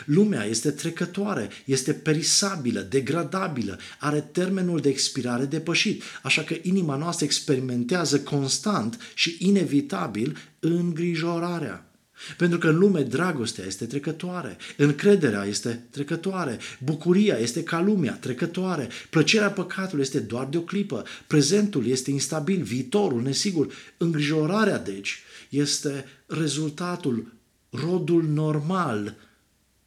Lumea 0.05 0.43
este 0.43 0.71
trecătoare, 0.71 1.49
este 1.65 1.93
perisabilă, 1.93 2.81
degradabilă, 2.81 3.79
are 3.99 4.21
termenul 4.21 4.79
de 4.79 4.89
expirare 4.89 5.45
depășit, 5.45 6.03
așa 6.23 6.43
că 6.43 6.55
inima 6.61 6.95
noastră 6.95 7.25
experimentează 7.25 8.19
constant 8.19 8.99
și 9.13 9.35
inevitabil 9.39 10.37
îngrijorarea. 10.59 11.88
Pentru 12.37 12.57
că 12.57 12.67
în 12.67 12.77
lume 12.77 13.01
dragostea 13.03 13.65
este 13.65 13.85
trecătoare, 13.85 14.57
încrederea 14.77 15.43
este 15.43 15.87
trecătoare, 15.89 16.59
bucuria 16.79 17.35
este 17.35 17.63
ca 17.63 17.81
lumea, 17.81 18.13
trecătoare, 18.13 18.89
plăcerea 19.09 19.51
păcatului 19.51 20.03
este 20.03 20.19
doar 20.19 20.47
de 20.47 20.57
o 20.57 20.61
clipă, 20.61 21.03
prezentul 21.27 21.87
este 21.87 22.11
instabil, 22.11 22.61
viitorul 22.61 23.21
nesigur, 23.21 23.73
îngrijorarea 23.97 24.77
deci 24.77 25.19
este 25.49 26.05
rezultatul, 26.25 27.33
rodul 27.69 28.23
normal 28.23 29.15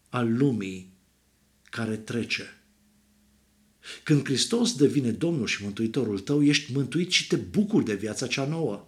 al 0.09 0.37
lumii 0.37 0.93
care 1.71 1.97
trece. 1.97 2.57
Când 4.03 4.25
Hristos 4.25 4.77
devine 4.77 5.11
Domnul 5.11 5.47
și 5.47 5.63
Mântuitorul 5.63 6.19
tău, 6.19 6.43
ești 6.43 6.73
mântuit 6.73 7.11
și 7.11 7.27
te 7.27 7.37
bucuri 7.37 7.85
de 7.85 7.95
viața 7.95 8.27
cea 8.27 8.47
nouă. 8.47 8.87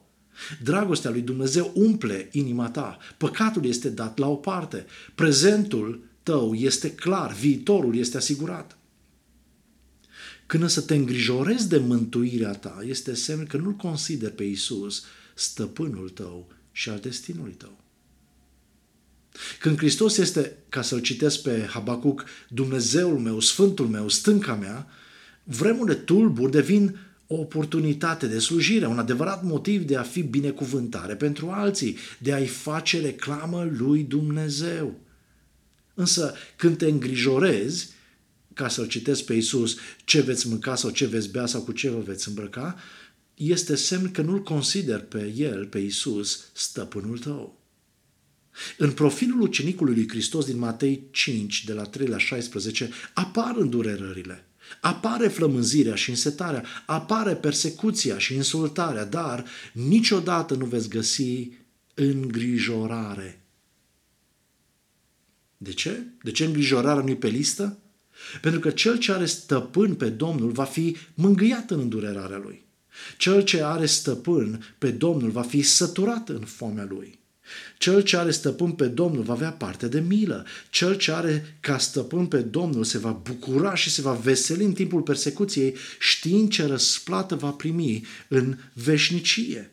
Dragostea 0.62 1.10
lui 1.10 1.20
Dumnezeu 1.20 1.72
umple 1.74 2.28
inima 2.32 2.70
ta. 2.70 2.98
Păcatul 3.16 3.64
este 3.64 3.88
dat 3.88 4.18
la 4.18 4.28
o 4.28 4.34
parte. 4.34 4.86
Prezentul 5.14 6.04
tău 6.22 6.54
este 6.54 6.92
clar, 6.92 7.32
viitorul 7.32 7.96
este 7.96 8.16
asigurat. 8.16 8.78
Când 10.46 10.68
să 10.68 10.80
te 10.80 10.94
îngrijorezi 10.94 11.68
de 11.68 11.78
mântuirea 11.78 12.52
ta, 12.52 12.82
este 12.86 13.14
semn 13.14 13.46
că 13.46 13.56
nu-L 13.56 13.72
consideri 13.72 14.34
pe 14.34 14.44
Isus 14.44 15.04
stăpânul 15.34 16.08
tău 16.08 16.52
și 16.72 16.88
al 16.88 16.98
destinului 16.98 17.52
tău. 17.52 17.82
Când 19.58 19.76
Hristos 19.76 20.16
este, 20.16 20.56
ca 20.68 20.82
să-l 20.82 21.00
citesc 21.00 21.42
pe 21.42 21.66
Habacuc, 21.70 22.24
Dumnezeul 22.48 23.18
meu, 23.18 23.40
Sfântul 23.40 23.86
meu, 23.86 24.08
stânca 24.08 24.54
mea, 24.54 24.86
vremurile 25.44 25.94
tulburi 25.94 26.52
devin 26.52 26.98
o 27.26 27.34
oportunitate 27.34 28.26
de 28.26 28.38
slujire, 28.38 28.86
un 28.86 28.98
adevărat 28.98 29.44
motiv 29.44 29.82
de 29.82 29.96
a 29.96 30.02
fi 30.02 30.22
binecuvântare 30.22 31.14
pentru 31.14 31.48
alții, 31.48 31.96
de 32.18 32.32
a-i 32.32 32.46
face 32.46 33.00
reclamă 33.00 33.70
lui 33.78 34.02
Dumnezeu. 34.02 35.00
Însă, 35.94 36.34
când 36.56 36.76
te 36.76 36.86
îngrijorezi, 36.86 37.88
ca 38.54 38.68
să-l 38.68 38.86
citesc 38.86 39.24
pe 39.24 39.34
Iisus, 39.34 39.76
ce 40.04 40.20
veți 40.20 40.48
mânca 40.48 40.74
sau 40.74 40.90
ce 40.90 41.06
veți 41.06 41.30
bea 41.30 41.46
sau 41.46 41.60
cu 41.60 41.72
ce 41.72 41.90
vă 41.90 42.00
veți 42.00 42.28
îmbrăca, 42.28 42.76
este 43.34 43.74
semn 43.74 44.10
că 44.10 44.22
nu-l 44.22 44.42
consider 44.42 45.00
pe 45.00 45.32
el, 45.36 45.66
pe 45.66 45.78
Iisus, 45.78 46.50
stăpânul 46.52 47.18
tău. 47.18 47.62
În 48.78 48.92
profilul 48.92 49.40
ucenicului 49.40 49.94
lui 49.94 50.08
Hristos 50.08 50.44
din 50.44 50.58
Matei 50.58 51.08
5, 51.10 51.64
de 51.64 51.72
la 51.72 51.82
3 51.82 52.06
la 52.06 52.18
16, 52.18 52.90
apar 53.14 53.54
îndurerările. 53.56 54.44
Apare 54.80 55.28
flămânzirea 55.28 55.94
și 55.94 56.10
însetarea, 56.10 56.64
apare 56.86 57.34
persecuția 57.34 58.18
și 58.18 58.34
insultarea, 58.34 59.04
dar 59.04 59.44
niciodată 59.72 60.54
nu 60.54 60.64
veți 60.64 60.88
găsi 60.88 61.50
îngrijorare. 61.94 63.40
De 65.56 65.72
ce? 65.72 66.02
De 66.22 66.30
ce 66.30 66.44
îngrijorarea 66.44 67.02
nu-i 67.02 67.16
pe 67.16 67.28
listă? 67.28 67.78
Pentru 68.40 68.60
că 68.60 68.70
cel 68.70 68.98
ce 68.98 69.12
are 69.12 69.26
stăpân 69.26 69.94
pe 69.94 70.08
Domnul 70.08 70.50
va 70.50 70.64
fi 70.64 70.96
mângâiat 71.14 71.70
în 71.70 71.80
îndurerarea 71.80 72.38
lui. 72.38 72.64
Cel 73.16 73.42
ce 73.42 73.62
are 73.62 73.86
stăpân 73.86 74.74
pe 74.78 74.90
Domnul 74.90 75.30
va 75.30 75.42
fi 75.42 75.62
săturat 75.62 76.28
în 76.28 76.40
foamea 76.40 76.84
lui. 76.84 77.18
Cel 77.78 78.00
ce 78.00 78.16
are 78.16 78.30
stăpân 78.30 78.72
pe 78.72 78.86
Domnul 78.86 79.22
va 79.22 79.32
avea 79.32 79.52
parte 79.52 79.88
de 79.88 80.00
milă. 80.00 80.46
Cel 80.70 80.96
ce 80.96 81.12
are 81.12 81.56
ca 81.60 81.78
stăpân 81.78 82.26
pe 82.26 82.38
Domnul 82.40 82.84
se 82.84 82.98
va 82.98 83.10
bucura 83.10 83.74
și 83.74 83.90
se 83.90 84.02
va 84.02 84.12
veseli 84.12 84.64
în 84.64 84.72
timpul 84.72 85.02
persecuției, 85.02 85.76
știind 85.98 86.50
ce 86.50 86.66
răsplată 86.66 87.34
va 87.34 87.50
primi 87.50 88.06
în 88.28 88.58
veșnicie. 88.72 89.70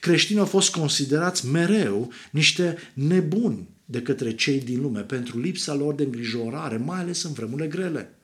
Creștinii 0.00 0.40
au 0.40 0.46
fost 0.46 0.70
considerați 0.70 1.46
mereu 1.46 2.12
niște 2.30 2.76
nebuni 2.94 3.68
de 3.84 4.02
către 4.02 4.34
cei 4.34 4.60
din 4.60 4.80
lume 4.80 5.00
pentru 5.00 5.40
lipsa 5.40 5.74
lor 5.74 5.94
de 5.94 6.02
îngrijorare, 6.02 6.76
mai 6.76 6.98
ales 6.98 7.22
în 7.22 7.32
vremurile 7.32 7.68
grele. 7.68 8.19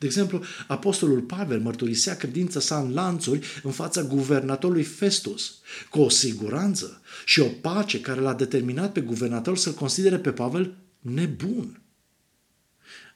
De 0.00 0.06
exemplu, 0.06 0.42
apostolul 0.66 1.20
Pavel 1.20 1.60
mărturisea 1.60 2.16
credința 2.16 2.60
sa 2.60 2.78
în 2.78 2.92
lanțuri 2.92 3.46
în 3.62 3.70
fața 3.70 4.02
guvernatorului 4.02 4.82
Festus, 4.82 5.58
cu 5.90 6.00
o 6.00 6.08
siguranță 6.08 7.00
și 7.24 7.40
o 7.40 7.46
pace 7.60 8.00
care 8.00 8.20
l-a 8.20 8.34
determinat 8.34 8.92
pe 8.92 9.00
guvernator 9.00 9.56
să-l 9.56 9.72
considere 9.72 10.18
pe 10.18 10.30
Pavel 10.32 10.76
nebun. 11.00 11.82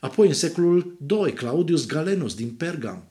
Apoi, 0.00 0.26
în 0.26 0.34
secolul 0.34 0.96
II, 1.10 1.32
Claudius 1.32 1.86
Galenus 1.86 2.34
din 2.34 2.50
Pergam, 2.50 3.08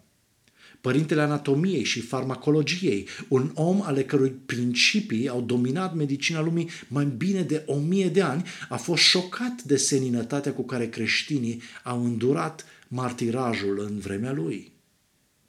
părintele 0.82 1.22
anatomiei 1.22 1.84
și 1.84 2.02
farmacologiei, 2.02 3.08
un 3.28 3.52
om 3.54 3.82
ale 3.82 4.04
cărui 4.04 4.32
principii 4.46 5.28
au 5.28 5.42
dominat 5.42 5.96
medicina 5.96 6.42
lumii 6.42 6.70
mai 6.88 7.06
bine 7.06 7.42
de 7.42 7.64
o 7.66 7.76
mie 7.76 8.08
de 8.08 8.22
ani, 8.22 8.44
a 8.70 8.78
fost 8.78 9.04
șocat 9.04 9.62
de 9.62 9.78
seninătatea 9.78 10.54
cu 10.54 10.66
care 10.66 10.90
creștinii 10.90 11.62
au 11.84 12.04
îndurat 12.04 12.66
martirajul 12.94 13.80
în 13.80 14.00
vremea 14.00 14.32
lui. 14.32 14.72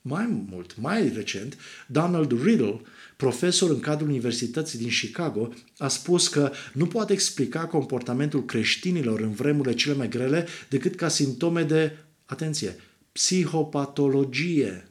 Mai 0.02 0.46
mult, 0.50 0.76
mai 0.76 1.08
recent, 1.08 1.58
Donald 1.86 2.42
Riddle, 2.42 2.80
profesor 3.16 3.70
în 3.70 3.80
cadrul 3.80 4.08
Universității 4.08 4.78
din 4.78 4.88
Chicago, 4.88 5.54
a 5.78 5.88
spus 5.88 6.28
că 6.28 6.52
nu 6.72 6.86
poate 6.86 7.12
explica 7.12 7.66
comportamentul 7.66 8.44
creștinilor 8.44 9.20
în 9.20 9.32
vremurile 9.32 9.74
cele 9.74 9.94
mai 9.94 10.08
grele 10.08 10.46
decât 10.68 10.94
ca 10.94 11.08
simptome 11.08 11.62
de, 11.62 11.96
atenție, 12.24 12.76
psihopatologie. 13.12 14.88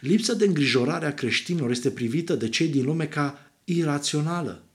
Lipsa 0.00 0.34
de 0.34 0.44
îngrijorare 0.44 1.06
a 1.06 1.14
creștinilor 1.14 1.70
este 1.70 1.90
privită 1.90 2.34
de 2.34 2.48
cei 2.48 2.68
din 2.68 2.84
lume 2.84 3.06
ca 3.06 3.50
irațională. 3.64 4.65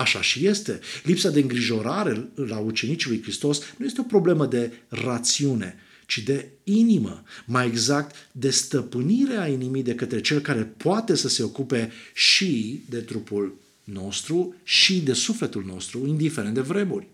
Așa 0.00 0.22
și 0.22 0.46
este. 0.46 0.80
Lipsa 1.02 1.30
de 1.30 1.40
îngrijorare 1.40 2.28
la 2.34 2.58
ucenicii 2.58 3.08
lui 3.08 3.22
Hristos 3.22 3.60
nu 3.76 3.84
este 3.84 4.00
o 4.00 4.04
problemă 4.04 4.46
de 4.46 4.72
rațiune, 4.88 5.74
ci 6.06 6.18
de 6.18 6.48
inimă, 6.64 7.22
mai 7.46 7.66
exact 7.66 8.14
de 8.32 8.50
stăpânirea 8.50 9.46
inimii 9.46 9.82
de 9.82 9.94
către 9.94 10.20
cel 10.20 10.40
care 10.40 10.62
poate 10.62 11.14
să 11.14 11.28
se 11.28 11.42
ocupe 11.42 11.92
și 12.14 12.82
de 12.88 12.98
trupul 12.98 13.58
nostru 13.84 14.54
și 14.62 15.00
de 15.00 15.12
sufletul 15.12 15.64
nostru, 15.66 16.06
indiferent 16.06 16.54
de 16.54 16.60
vremuri. 16.60 17.06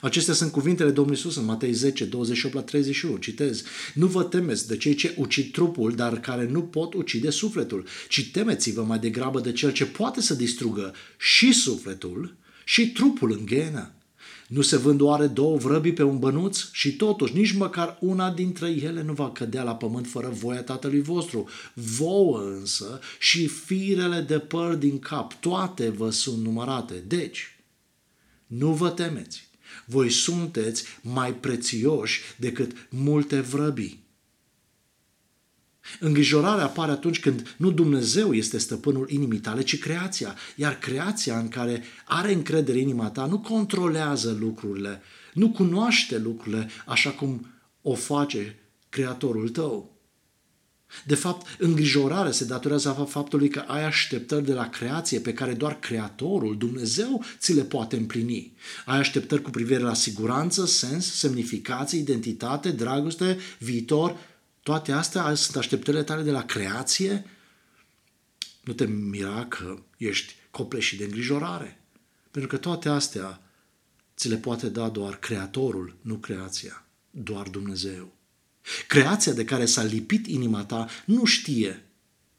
Acestea 0.00 0.34
sunt 0.34 0.52
cuvintele 0.52 0.90
Domnului 0.90 1.20
Iisus 1.24 1.36
în 1.36 1.44
Matei 1.44 1.72
10, 1.72 2.04
28 2.04 2.54
la 2.54 2.62
31. 2.62 3.16
Citez. 3.16 3.62
Nu 3.94 4.06
vă 4.06 4.22
temeți 4.22 4.68
de 4.68 4.76
cei 4.76 4.94
ce 4.94 5.14
ucid 5.18 5.52
trupul, 5.52 5.92
dar 5.92 6.20
care 6.20 6.46
nu 6.46 6.62
pot 6.62 6.94
ucide 6.94 7.30
sufletul, 7.30 7.86
ci 8.08 8.30
temeți-vă 8.30 8.82
mai 8.82 8.98
degrabă 8.98 9.40
de 9.40 9.52
cel 9.52 9.72
ce 9.72 9.86
poate 9.86 10.20
să 10.20 10.34
distrugă 10.34 10.94
și 11.18 11.52
sufletul 11.52 12.36
și 12.64 12.90
trupul 12.92 13.32
în 13.32 13.44
ghenă. 13.44 13.90
Nu 14.48 14.60
se 14.60 14.76
vând 14.76 15.00
oare 15.00 15.26
două 15.26 15.56
vrăbii 15.56 15.92
pe 15.92 16.02
un 16.02 16.18
bănuț? 16.18 16.60
Și 16.72 16.96
totuși, 16.96 17.36
nici 17.36 17.52
măcar 17.52 17.96
una 18.00 18.30
dintre 18.30 18.68
ele 18.68 19.02
nu 19.02 19.12
va 19.12 19.30
cădea 19.30 19.62
la 19.62 19.74
pământ 19.74 20.06
fără 20.06 20.28
voia 20.28 20.62
Tatălui 20.62 21.02
vostru. 21.02 21.48
Vouă 21.74 22.40
însă 22.40 23.00
și 23.18 23.46
firele 23.46 24.20
de 24.20 24.38
păr 24.38 24.74
din 24.74 24.98
cap, 24.98 25.32
toate 25.32 25.88
vă 25.88 26.10
sunt 26.10 26.44
numărate. 26.44 27.04
Deci, 27.06 27.58
nu 28.46 28.72
vă 28.72 28.90
temeți 28.90 29.45
voi 29.86 30.10
sunteți 30.10 30.84
mai 31.02 31.34
prețioși 31.34 32.20
decât 32.36 32.88
multe 32.90 33.40
vrăbii. 33.40 34.04
Îngrijorarea 36.00 36.64
apare 36.64 36.90
atunci 36.90 37.20
când 37.20 37.54
nu 37.56 37.70
Dumnezeu 37.70 38.32
este 38.32 38.58
stăpânul 38.58 39.10
inimii 39.10 39.38
tale, 39.38 39.62
ci 39.62 39.78
creația. 39.78 40.34
Iar 40.56 40.78
creația 40.78 41.38
în 41.38 41.48
care 41.48 41.82
are 42.04 42.32
încredere 42.32 42.78
inima 42.78 43.10
ta 43.10 43.26
nu 43.26 43.38
controlează 43.38 44.36
lucrurile, 44.40 45.02
nu 45.34 45.50
cunoaște 45.50 46.18
lucrurile 46.18 46.70
așa 46.86 47.10
cum 47.10 47.46
o 47.82 47.94
face 47.94 48.60
Creatorul 48.88 49.48
tău. 49.48 49.95
De 51.04 51.14
fapt, 51.14 51.46
îngrijorarea 51.58 52.32
se 52.32 52.44
datorează 52.44 53.06
faptului 53.08 53.48
că 53.48 53.58
ai 53.58 53.84
așteptări 53.84 54.44
de 54.44 54.52
la 54.52 54.68
creație 54.68 55.20
pe 55.20 55.32
care 55.32 55.54
doar 55.54 55.78
Creatorul, 55.78 56.58
Dumnezeu, 56.58 57.24
ți 57.38 57.54
le 57.54 57.62
poate 57.62 57.96
împlini. 57.96 58.52
Ai 58.84 58.98
așteptări 58.98 59.42
cu 59.42 59.50
privire 59.50 59.80
la 59.80 59.94
siguranță, 59.94 60.66
sens, 60.66 61.12
semnificație, 61.12 61.98
identitate, 61.98 62.70
dragoste, 62.70 63.38
viitor. 63.58 64.16
Toate 64.62 64.92
astea 64.92 65.34
sunt 65.34 65.56
așteptările 65.56 66.02
tale 66.02 66.22
de 66.22 66.30
la 66.30 66.44
creație. 66.44 67.24
Nu 68.64 68.72
te 68.72 68.86
mira 68.86 69.46
că 69.48 69.78
ești 69.96 70.34
copleșit 70.50 70.98
de 70.98 71.04
îngrijorare. 71.04 71.80
Pentru 72.30 72.50
că 72.50 72.56
toate 72.56 72.88
astea 72.88 73.40
ți 74.16 74.28
le 74.28 74.36
poate 74.36 74.68
da 74.68 74.88
doar 74.88 75.18
Creatorul, 75.18 75.96
nu 76.00 76.14
creația, 76.14 76.84
doar 77.10 77.48
Dumnezeu. 77.48 78.15
Creația 78.86 79.32
de 79.32 79.44
care 79.44 79.64
s-a 79.66 79.82
lipit 79.82 80.26
inima 80.26 80.64
ta 80.64 80.88
nu 81.04 81.24
știe, 81.24 81.86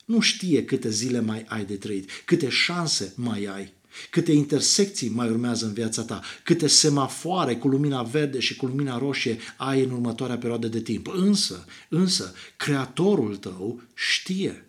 nu 0.05 0.19
știe 0.19 0.65
câte 0.65 0.89
zile 0.89 1.19
mai 1.19 1.45
ai 1.47 1.65
de 1.65 1.75
trăit, 1.75 2.09
câte 2.25 2.49
șanse 2.49 3.13
mai 3.15 3.45
ai, 3.45 3.73
câte 4.09 4.31
intersecții 4.31 5.09
mai 5.09 5.29
urmează 5.29 5.65
în 5.65 5.73
viața 5.73 6.03
ta, 6.03 6.21
câte 6.43 6.67
semafoare 6.67 7.55
cu 7.55 7.67
lumina 7.67 8.03
verde 8.03 8.39
și 8.39 8.55
cu 8.55 8.65
lumina 8.65 8.97
roșie 8.97 9.37
ai 9.57 9.83
în 9.83 9.91
următoarea 9.91 10.37
perioadă 10.37 10.67
de 10.67 10.81
timp. 10.81 11.07
Însă, 11.07 11.65
însă, 11.89 12.33
Creatorul 12.57 13.35
tău 13.35 13.81
știe. 13.93 14.61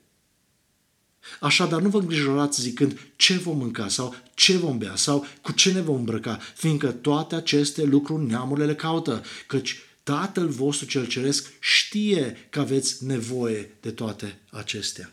Așadar, 1.41 1.81
nu 1.81 1.89
vă 1.89 1.99
îngrijorați 1.99 2.61
zicând 2.61 2.99
ce 3.17 3.37
vom 3.37 3.57
mânca 3.57 3.89
sau 3.89 4.15
ce 4.35 4.57
vom 4.57 4.79
bea 4.79 4.97
sau 4.97 5.27
cu 5.43 5.53
ce 5.53 5.73
ne 5.73 5.81
vom 5.81 5.97
îmbrăca, 5.97 6.39
fiindcă 6.57 6.91
toate 6.91 7.35
aceste 7.35 7.85
lucruri 7.85 8.27
neamurile 8.27 8.67
le 8.67 8.75
caută, 8.75 9.23
căci 9.47 9.77
Tatăl 10.09 10.49
vostru 10.49 10.87
cel 10.87 11.07
ceresc 11.07 11.53
știe 11.61 12.37
că 12.51 12.61
aveți 12.61 13.05
nevoie 13.05 13.77
de 13.81 13.91
toate 13.91 14.39
acestea. 14.51 15.13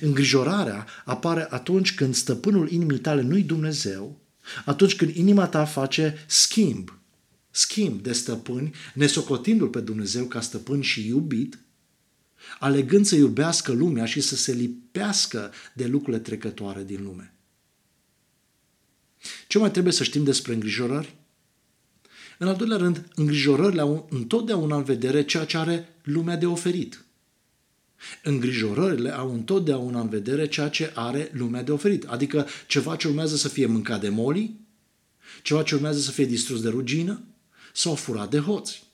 Îngrijorarea 0.00 0.86
apare 1.04 1.46
atunci 1.50 1.94
când 1.94 2.14
stăpânul 2.14 2.70
inimii 2.70 2.98
tale 2.98 3.22
nu-i 3.22 3.42
Dumnezeu, 3.42 4.20
atunci 4.64 4.96
când 4.96 5.14
inima 5.14 5.46
ta 5.46 5.64
face 5.64 6.24
schimb, 6.26 6.98
schimb 7.50 8.02
de 8.02 8.12
stăpâni, 8.12 8.74
nesocotindu-L 8.94 9.68
pe 9.68 9.80
Dumnezeu 9.80 10.24
ca 10.24 10.40
stăpân 10.40 10.80
și 10.80 11.06
iubit, 11.06 11.58
alegând 12.58 13.06
să 13.06 13.14
iubească 13.14 13.72
lumea 13.72 14.04
și 14.04 14.20
să 14.20 14.36
se 14.36 14.52
lipească 14.52 15.52
de 15.74 15.86
lucrurile 15.86 16.22
trecătoare 16.22 16.84
din 16.84 17.02
lume. 17.02 17.34
Ce 19.48 19.58
mai 19.58 19.70
trebuie 19.70 19.92
să 19.92 20.04
știm 20.04 20.24
despre 20.24 20.52
îngrijorări? 20.52 21.14
În 22.38 22.48
al 22.48 22.56
doilea 22.56 22.76
rând, 22.76 23.08
îngrijorările 23.14 23.80
au 23.80 24.08
întotdeauna 24.10 24.76
în 24.76 24.84
vedere 24.84 25.24
ceea 25.24 25.44
ce 25.44 25.56
are 25.56 25.96
lumea 26.02 26.36
de 26.36 26.46
oferit. 26.46 27.04
Îngrijorările 28.22 29.10
au 29.10 29.32
întotdeauna 29.32 30.00
în 30.00 30.08
vedere 30.08 30.48
ceea 30.48 30.68
ce 30.68 30.92
are 30.94 31.30
lumea 31.32 31.62
de 31.62 31.72
oferit, 31.72 32.04
adică 32.04 32.46
ceva 32.66 32.96
ce 32.96 33.08
urmează 33.08 33.36
să 33.36 33.48
fie 33.48 33.66
mâncat 33.66 34.00
de 34.00 34.08
moli, 34.08 34.54
ceva 35.42 35.62
ce 35.62 35.74
urmează 35.74 35.98
să 35.98 36.10
fie 36.10 36.24
distrus 36.24 36.62
de 36.62 36.68
rugină 36.68 37.22
sau 37.72 37.94
furat 37.94 38.30
de 38.30 38.38
hoți. 38.38 38.84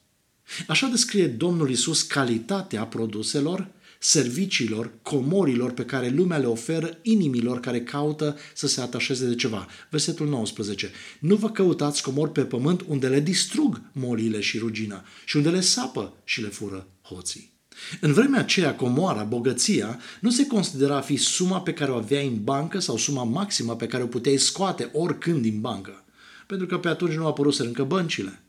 Așa 0.67 0.87
descrie 0.87 1.27
Domnul 1.27 1.71
Isus 1.71 2.03
calitatea 2.03 2.85
produselor 2.85 3.69
serviciilor, 4.05 4.93
comorilor 5.03 5.73
pe 5.73 5.85
care 5.85 6.09
lumea 6.09 6.39
le 6.39 6.47
oferă 6.47 6.99
inimilor 7.03 7.61
care 7.61 7.81
caută 7.81 8.37
să 8.55 8.67
se 8.67 8.81
atașeze 8.81 9.27
de 9.27 9.35
ceva. 9.35 9.67
Versetul 9.91 10.29
19. 10.29 10.91
Nu 11.19 11.37
vă 11.37 11.51
căutați 11.51 12.03
comori 12.03 12.33
pe 12.33 12.45
pământ 12.45 12.85
unde 12.87 13.09
le 13.09 13.21
distrug 13.21 13.83
molile 13.93 14.41
și 14.41 14.59
rugina 14.59 15.05
și 15.25 15.37
unde 15.37 15.51
le 15.51 15.61
sapă 15.61 16.17
și 16.25 16.43
le 16.43 16.49
fură 16.49 16.87
hoții. 17.03 17.53
În 18.01 18.13
vremea 18.13 18.41
aceea, 18.41 18.75
comoara, 18.75 19.23
bogăția, 19.23 20.01
nu 20.21 20.31
se 20.31 20.47
considera 20.47 20.97
a 20.97 21.01
fi 21.01 21.17
suma 21.17 21.61
pe 21.61 21.73
care 21.73 21.91
o 21.91 21.97
aveai 21.97 22.27
în 22.27 22.45
bancă 22.45 22.79
sau 22.79 22.97
suma 22.97 23.25
maximă 23.25 23.77
pe 23.77 23.87
care 23.87 24.03
o 24.03 24.07
puteai 24.07 24.37
scoate 24.37 24.91
oricând 24.93 25.43
din 25.43 25.61
bancă. 25.61 26.05
Pentru 26.47 26.67
că 26.67 26.79
pe 26.79 26.89
atunci 26.89 27.15
nu 27.15 27.23
au 27.23 27.29
apărut 27.29 27.55
să 27.55 27.63
încă 27.63 27.85
băncile. 27.85 28.43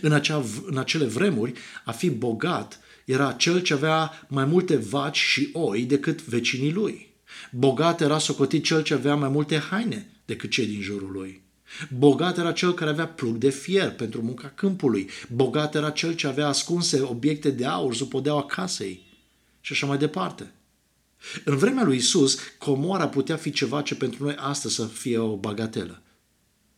În, 0.00 0.12
acea, 0.12 0.44
în 0.66 0.78
acele 0.78 1.04
vremuri, 1.04 1.52
a 1.84 1.92
fi 1.92 2.10
bogat 2.10 2.80
era 3.08 3.32
cel 3.32 3.60
ce 3.60 3.72
avea 3.74 4.26
mai 4.28 4.44
multe 4.44 4.76
vaci 4.76 5.16
și 5.16 5.50
oi 5.52 5.84
decât 5.84 6.22
vecinii 6.22 6.72
lui. 6.72 7.14
Bogat 7.50 8.00
era 8.00 8.18
socotit 8.18 8.64
cel 8.64 8.82
ce 8.82 8.94
avea 8.94 9.14
mai 9.14 9.28
multe 9.28 9.58
haine 9.58 10.10
decât 10.24 10.50
cei 10.50 10.66
din 10.66 10.80
jurul 10.80 11.12
lui. 11.12 11.42
Bogat 11.96 12.38
era 12.38 12.52
cel 12.52 12.74
care 12.74 12.90
avea 12.90 13.08
plug 13.08 13.36
de 13.36 13.50
fier 13.50 13.90
pentru 13.90 14.22
munca 14.22 14.52
câmpului. 14.54 15.08
Bogat 15.32 15.74
era 15.74 15.90
cel 15.90 16.14
ce 16.14 16.26
avea 16.26 16.46
ascunse 16.46 17.00
obiecte 17.00 17.50
de 17.50 17.66
aur 17.66 17.94
sub 17.94 18.08
podeaua 18.08 18.44
casei. 18.44 19.06
Și 19.60 19.72
așa 19.72 19.86
mai 19.86 19.98
departe. 19.98 20.52
În 21.44 21.56
vremea 21.56 21.84
lui 21.84 21.96
Isus, 21.96 22.38
comoara 22.58 23.08
putea 23.08 23.36
fi 23.36 23.50
ceva 23.50 23.82
ce 23.82 23.94
pentru 23.94 24.24
noi 24.24 24.34
astăzi 24.38 24.74
să 24.74 24.86
fie 24.86 25.18
o 25.18 25.36
bagatelă. 25.36 26.02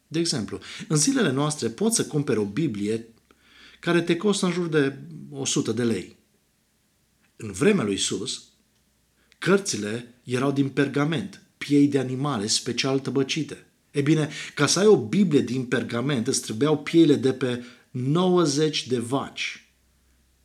De 0.06 0.18
exemplu, 0.18 0.58
în 0.88 0.96
zilele 0.96 1.30
noastre 1.30 1.68
poți 1.68 1.96
să 1.96 2.06
cumperi 2.06 2.38
o 2.38 2.44
Biblie 2.44 3.06
care 3.80 4.02
te 4.02 4.16
costă 4.16 4.46
în 4.46 4.52
jur 4.52 4.66
de 4.66 4.98
100 5.30 5.72
de 5.72 5.82
lei. 5.82 6.18
În 7.42 7.52
vremea 7.52 7.84
lui 7.84 7.94
Isus, 7.94 8.42
Cărțile 9.38 10.14
erau 10.24 10.52
din 10.52 10.68
pergament, 10.68 11.42
piei 11.58 11.88
de 11.88 11.98
animale 11.98 12.46
special 12.46 12.98
tăbăcite. 12.98 13.66
E 13.90 14.00
bine, 14.00 14.28
ca 14.54 14.66
să 14.66 14.78
ai 14.78 14.86
o 14.86 15.06
Biblie 15.06 15.40
din 15.40 15.64
pergament, 15.64 16.26
îți 16.26 16.40
trebuiau 16.40 16.78
pieile 16.78 17.14
de 17.14 17.32
pe 17.32 17.64
90 17.90 18.86
de 18.86 18.98
vaci. 18.98 19.72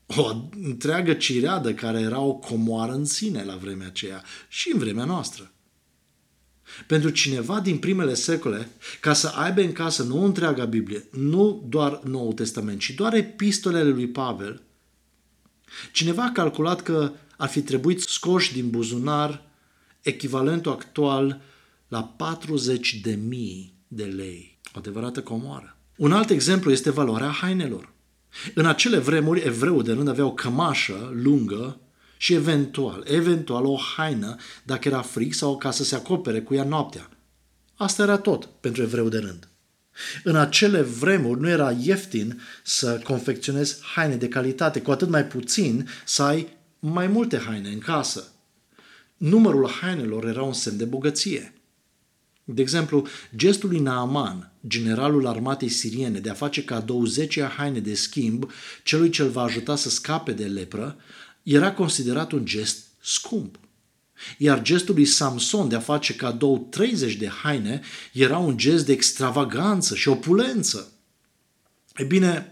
O 0.06 0.50
întreagă 0.64 1.14
cireadă 1.14 1.74
care 1.74 2.00
era 2.00 2.20
o 2.20 2.34
comoară 2.34 2.92
în 2.94 3.06
sine 3.06 3.44
la 3.44 3.56
vremea 3.56 3.88
aceea 3.88 4.24
și 4.48 4.72
în 4.74 4.80
vremea 4.80 5.06
noastră. 5.06 5.52
Pentru 6.88 7.10
cineva 7.10 7.60
din 7.60 7.78
primele 7.78 8.14
secole, 8.14 8.70
ca 9.02 9.14
să 9.14 9.28
aibă 9.28 9.62
în 9.62 9.72
casă 9.72 10.04
nu 10.04 10.24
întreaga 10.24 10.66
Biblie, 10.66 11.08
nu 11.12 11.66
doar 11.70 12.00
Noul 12.04 12.34
Testament, 12.34 12.80
ci 12.80 12.90
doar 12.90 13.14
epistolele 13.14 13.90
lui 13.90 14.08
Pavel, 14.08 14.65
cineva 15.92 16.24
a 16.24 16.32
calculat 16.32 16.82
că 16.82 17.12
ar 17.38 17.50
fi 17.50 17.62
trebuit 17.62 18.02
scoși 18.02 18.54
din 18.54 18.70
buzunar 18.70 19.44
echivalentul 20.02 20.72
actual 20.72 21.42
la 21.88 22.04
40 22.04 23.00
de 23.04 23.20
mii 23.28 23.74
de 23.88 24.04
lei. 24.04 24.60
O 24.74 24.78
adevărată 24.78 25.22
comoară. 25.22 25.78
Un 25.98 26.12
alt 26.12 26.30
exemplu 26.30 26.72
este 26.72 26.90
valoarea 26.90 27.30
hainelor. 27.30 27.94
În 28.54 28.66
acele 28.66 28.98
vremuri, 28.98 29.42
evreul 29.42 29.84
de 29.84 29.92
rând 29.92 30.08
avea 30.08 30.26
o 30.26 30.34
cămașă 30.34 31.12
lungă 31.14 31.80
și 32.18 32.34
eventual, 32.34 33.04
eventual 33.08 33.66
o 33.66 33.78
haină 33.96 34.36
dacă 34.64 34.88
era 34.88 35.02
frig 35.02 35.34
sau 35.34 35.58
ca 35.58 35.72
să 35.72 35.84
se 35.84 35.96
acopere 35.96 36.42
cu 36.42 36.54
ea 36.54 36.64
noaptea. 36.64 37.10
Asta 37.76 38.04
era 38.04 38.18
tot 38.18 38.46
pentru 38.46 38.82
evreu 38.82 39.10
de 39.10 39.18
rând. 39.18 39.50
În 40.24 40.36
acele 40.36 40.82
vremuri 40.82 41.40
nu 41.40 41.50
era 41.50 41.72
ieftin 41.72 42.42
să 42.64 43.02
confecționezi 43.04 43.78
haine 43.82 44.16
de 44.16 44.28
calitate, 44.28 44.82
cu 44.82 44.92
atât 44.92 45.10
mai 45.10 45.26
puțin 45.26 45.90
să 46.06 46.24
ai 46.24 46.48
mai 46.80 47.08
multe 47.08 47.38
haine 47.38 47.70
în 47.70 47.80
casă. 47.80 48.32
Numărul 49.18 49.70
hainelor 49.70 50.26
era 50.26 50.44
un 50.44 50.54
semn 50.54 50.78
de 50.78 50.86
bogăție. 50.86 51.54
De 52.44 52.62
exemplu, 52.62 53.08
gestul 53.36 53.70
lui 53.70 53.80
Naaman, 53.80 54.52
generalul 54.68 55.28
armatei 55.28 55.70
siriene, 55.70 56.20
de 56.20 56.30
a 56.30 56.34
face 56.34 56.64
cadou 56.64 57.06
10 57.06 57.44
haine 57.44 57.80
de 57.80 57.94
schimb 57.94 58.52
celui 58.84 59.10
ce 59.10 59.22
îl 59.22 59.30
va 59.30 59.42
ajuta 59.42 59.76
să 59.76 59.90
scape 59.90 60.32
de 60.32 60.46
lepră, 60.46 60.98
era 61.44 61.74
considerat 61.74 62.32
un 62.32 62.46
gest 62.46 62.86
scump. 63.02 63.60
Iar 64.38 64.62
gestul 64.62 64.96
lui 64.96 65.06
Samson 65.06 65.70
de 65.70 65.76
a 65.76 65.80
face 65.80 66.16
cadou 66.16 66.68
30 66.70 67.14
de 67.16 67.28
haine 67.28 67.82
era 68.14 68.38
un 68.38 68.58
gest 68.58 68.86
de 68.86 68.92
extravaganță 68.92 69.96
și 69.96 70.08
opulență. 70.08 70.92
E 71.96 72.04
bine, 72.04 72.48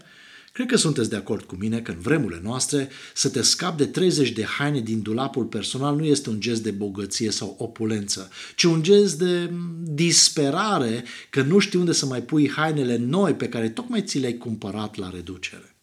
cred 0.52 0.66
că 0.66 0.76
sunteți 0.76 1.10
de 1.10 1.16
acord 1.16 1.44
cu 1.44 1.54
mine 1.54 1.80
că 1.80 1.90
în 1.90 1.98
vremurile 2.00 2.40
noastre 2.42 2.88
să 3.14 3.28
te 3.28 3.42
scapi 3.42 3.76
de 3.76 3.86
30 3.86 4.30
de 4.30 4.44
haine 4.44 4.80
din 4.80 5.02
dulapul 5.02 5.44
personal 5.44 5.96
nu 5.96 6.04
este 6.04 6.30
un 6.30 6.40
gest 6.40 6.62
de 6.62 6.70
bogăție 6.70 7.30
sau 7.30 7.56
opulență, 7.58 8.30
ci 8.56 8.62
un 8.62 8.82
gest 8.82 9.18
de 9.18 9.50
disperare 9.82 11.04
că 11.30 11.42
nu 11.42 11.58
știi 11.58 11.78
unde 11.78 11.92
să 11.92 12.06
mai 12.06 12.22
pui 12.22 12.50
hainele 12.50 12.96
noi 12.96 13.34
pe 13.34 13.48
care 13.48 13.68
tocmai 13.68 14.02
ți 14.02 14.18
le-ai 14.18 14.36
cumpărat 14.36 14.96
la 14.96 15.10
reducere. 15.10 15.74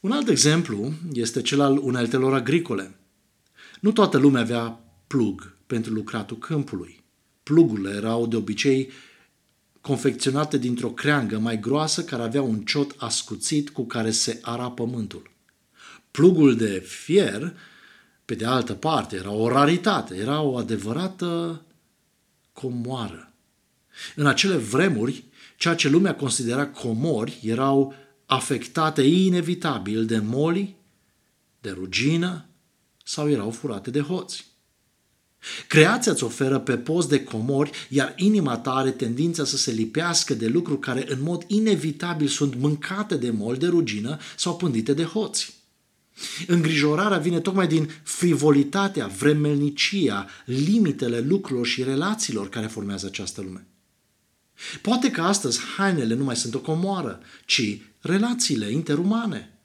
Un 0.00 0.12
alt 0.12 0.28
exemplu 0.28 0.92
este 1.12 1.42
cel 1.42 1.60
al 1.60 1.78
uneltelor 1.78 2.34
agricole. 2.34 2.99
Nu 3.80 3.92
toată 3.92 4.18
lumea 4.18 4.40
avea 4.40 4.80
plug 5.06 5.56
pentru 5.66 5.92
lucratul 5.92 6.38
câmpului. 6.38 7.04
Plugurile 7.42 7.90
erau 7.90 8.26
de 8.26 8.36
obicei 8.36 8.90
confecționate 9.80 10.58
dintr-o 10.58 10.90
creangă 10.90 11.38
mai 11.38 11.60
groasă 11.60 12.04
care 12.04 12.22
avea 12.22 12.42
un 12.42 12.60
ciot 12.60 12.94
ascuțit 12.96 13.70
cu 13.70 13.84
care 13.84 14.10
se 14.10 14.38
ara 14.42 14.70
pământul. 14.70 15.30
Plugul 16.10 16.56
de 16.56 16.84
fier, 16.86 17.56
pe 18.24 18.34
de 18.34 18.44
altă 18.44 18.74
parte, 18.74 19.16
era 19.16 19.30
o 19.30 19.48
raritate, 19.48 20.14
era 20.16 20.40
o 20.40 20.56
adevărată 20.56 21.62
comoară. 22.52 23.32
În 24.14 24.26
acele 24.26 24.56
vremuri, 24.56 25.24
ceea 25.56 25.74
ce 25.74 25.88
lumea 25.88 26.14
considera 26.14 26.66
comori 26.66 27.40
erau 27.42 27.94
afectate 28.26 29.02
inevitabil 29.02 30.06
de 30.06 30.18
moli, 30.18 30.76
de 31.60 31.70
rugină 31.70 32.49
sau 33.10 33.30
erau 33.30 33.50
furate 33.50 33.90
de 33.90 34.00
hoți. 34.00 34.46
Creația 35.66 36.12
îți 36.12 36.24
oferă 36.24 36.58
pe 36.58 36.76
post 36.76 37.08
de 37.08 37.24
comori, 37.24 37.70
iar 37.88 38.14
inima 38.16 38.58
ta 38.58 38.74
are 38.74 38.90
tendința 38.90 39.44
să 39.44 39.56
se 39.56 39.70
lipească 39.70 40.34
de 40.34 40.46
lucruri 40.46 40.80
care 40.80 41.04
în 41.08 41.22
mod 41.22 41.44
inevitabil 41.46 42.28
sunt 42.28 42.54
mâncate 42.54 43.16
de 43.16 43.30
moli, 43.30 43.58
de 43.58 43.66
rugină 43.66 44.18
sau 44.36 44.56
pândite 44.56 44.92
de 44.92 45.04
hoți. 45.04 45.54
Îngrijorarea 46.46 47.18
vine 47.18 47.40
tocmai 47.40 47.66
din 47.66 47.90
frivolitatea, 48.02 49.06
vremelnicia, 49.06 50.26
limitele 50.44 51.20
lucrurilor 51.20 51.66
și 51.66 51.82
relațiilor 51.82 52.48
care 52.48 52.66
formează 52.66 53.06
această 53.06 53.40
lume. 53.40 53.66
Poate 54.82 55.10
că 55.10 55.20
astăzi 55.20 55.60
hainele 55.76 56.14
nu 56.14 56.24
mai 56.24 56.36
sunt 56.36 56.54
o 56.54 56.60
comoară, 56.60 57.20
ci 57.46 57.80
relațiile 58.00 58.70
interumane. 58.70 59.59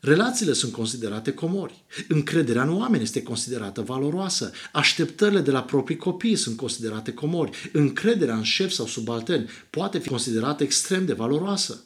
Relațiile 0.00 0.52
sunt 0.52 0.72
considerate 0.72 1.32
comori. 1.32 1.84
Încrederea 2.08 2.62
în 2.62 2.76
oameni 2.76 3.02
este 3.02 3.22
considerată 3.22 3.82
valoroasă. 3.82 4.52
Așteptările 4.72 5.40
de 5.40 5.50
la 5.50 5.62
proprii 5.62 5.96
copii 5.96 6.36
sunt 6.36 6.56
considerate 6.56 7.12
comori. 7.12 7.70
Încrederea 7.72 8.36
în 8.36 8.42
șef 8.42 8.70
sau 8.70 8.86
subaltern 8.86 9.48
poate 9.70 9.98
fi 9.98 10.08
considerată 10.08 10.62
extrem 10.62 11.06
de 11.06 11.12
valoroasă. 11.12 11.82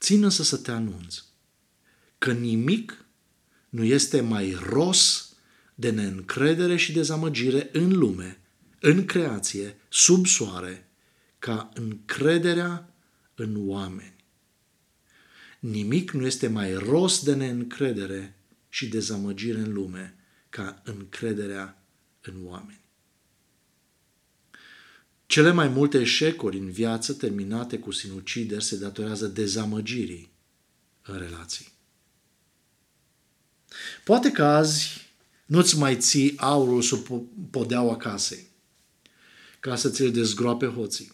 Țin 0.00 0.22
însă 0.24 0.42
să 0.42 0.56
te 0.56 0.70
anunț 0.70 1.22
că 2.18 2.32
nimic 2.32 3.04
nu 3.68 3.84
este 3.84 4.20
mai 4.20 4.58
ros 4.68 5.32
de 5.74 5.90
neîncredere 5.90 6.76
și 6.76 6.92
dezamăgire 6.92 7.68
în 7.72 7.98
lume 7.98 8.40
în 8.80 9.04
creație, 9.04 9.76
sub 9.88 10.26
soare, 10.26 10.88
ca 11.38 11.68
încrederea 11.74 12.94
în 13.34 13.54
oameni. 13.58 14.19
Nimic 15.60 16.10
nu 16.10 16.26
este 16.26 16.48
mai 16.48 16.74
rost 16.74 17.24
de 17.24 17.34
neîncredere 17.34 18.36
și 18.68 18.88
dezamăgire 18.88 19.58
în 19.58 19.72
lume 19.72 20.14
ca 20.48 20.82
încrederea 20.84 21.84
în 22.20 22.34
oameni. 22.44 22.84
Cele 25.26 25.52
mai 25.52 25.68
multe 25.68 26.00
eșecuri 26.00 26.58
în 26.58 26.70
viață 26.70 27.12
terminate 27.12 27.78
cu 27.78 27.90
sinucideri 27.90 28.64
se 28.64 28.76
datorează 28.76 29.26
dezamăgirii 29.26 30.32
în 31.02 31.18
relații. 31.18 31.72
Poate 34.04 34.32
că 34.32 34.44
azi 34.44 35.12
nu-ți 35.46 35.78
mai 35.78 35.96
ții 35.96 36.38
aurul 36.38 36.82
sub 36.82 37.28
podeaua 37.50 37.96
casei 37.96 38.48
ca 39.60 39.76
să 39.76 39.90
ți-l 39.90 40.12
dezgroape 40.12 40.66
hoții. 40.66 41.12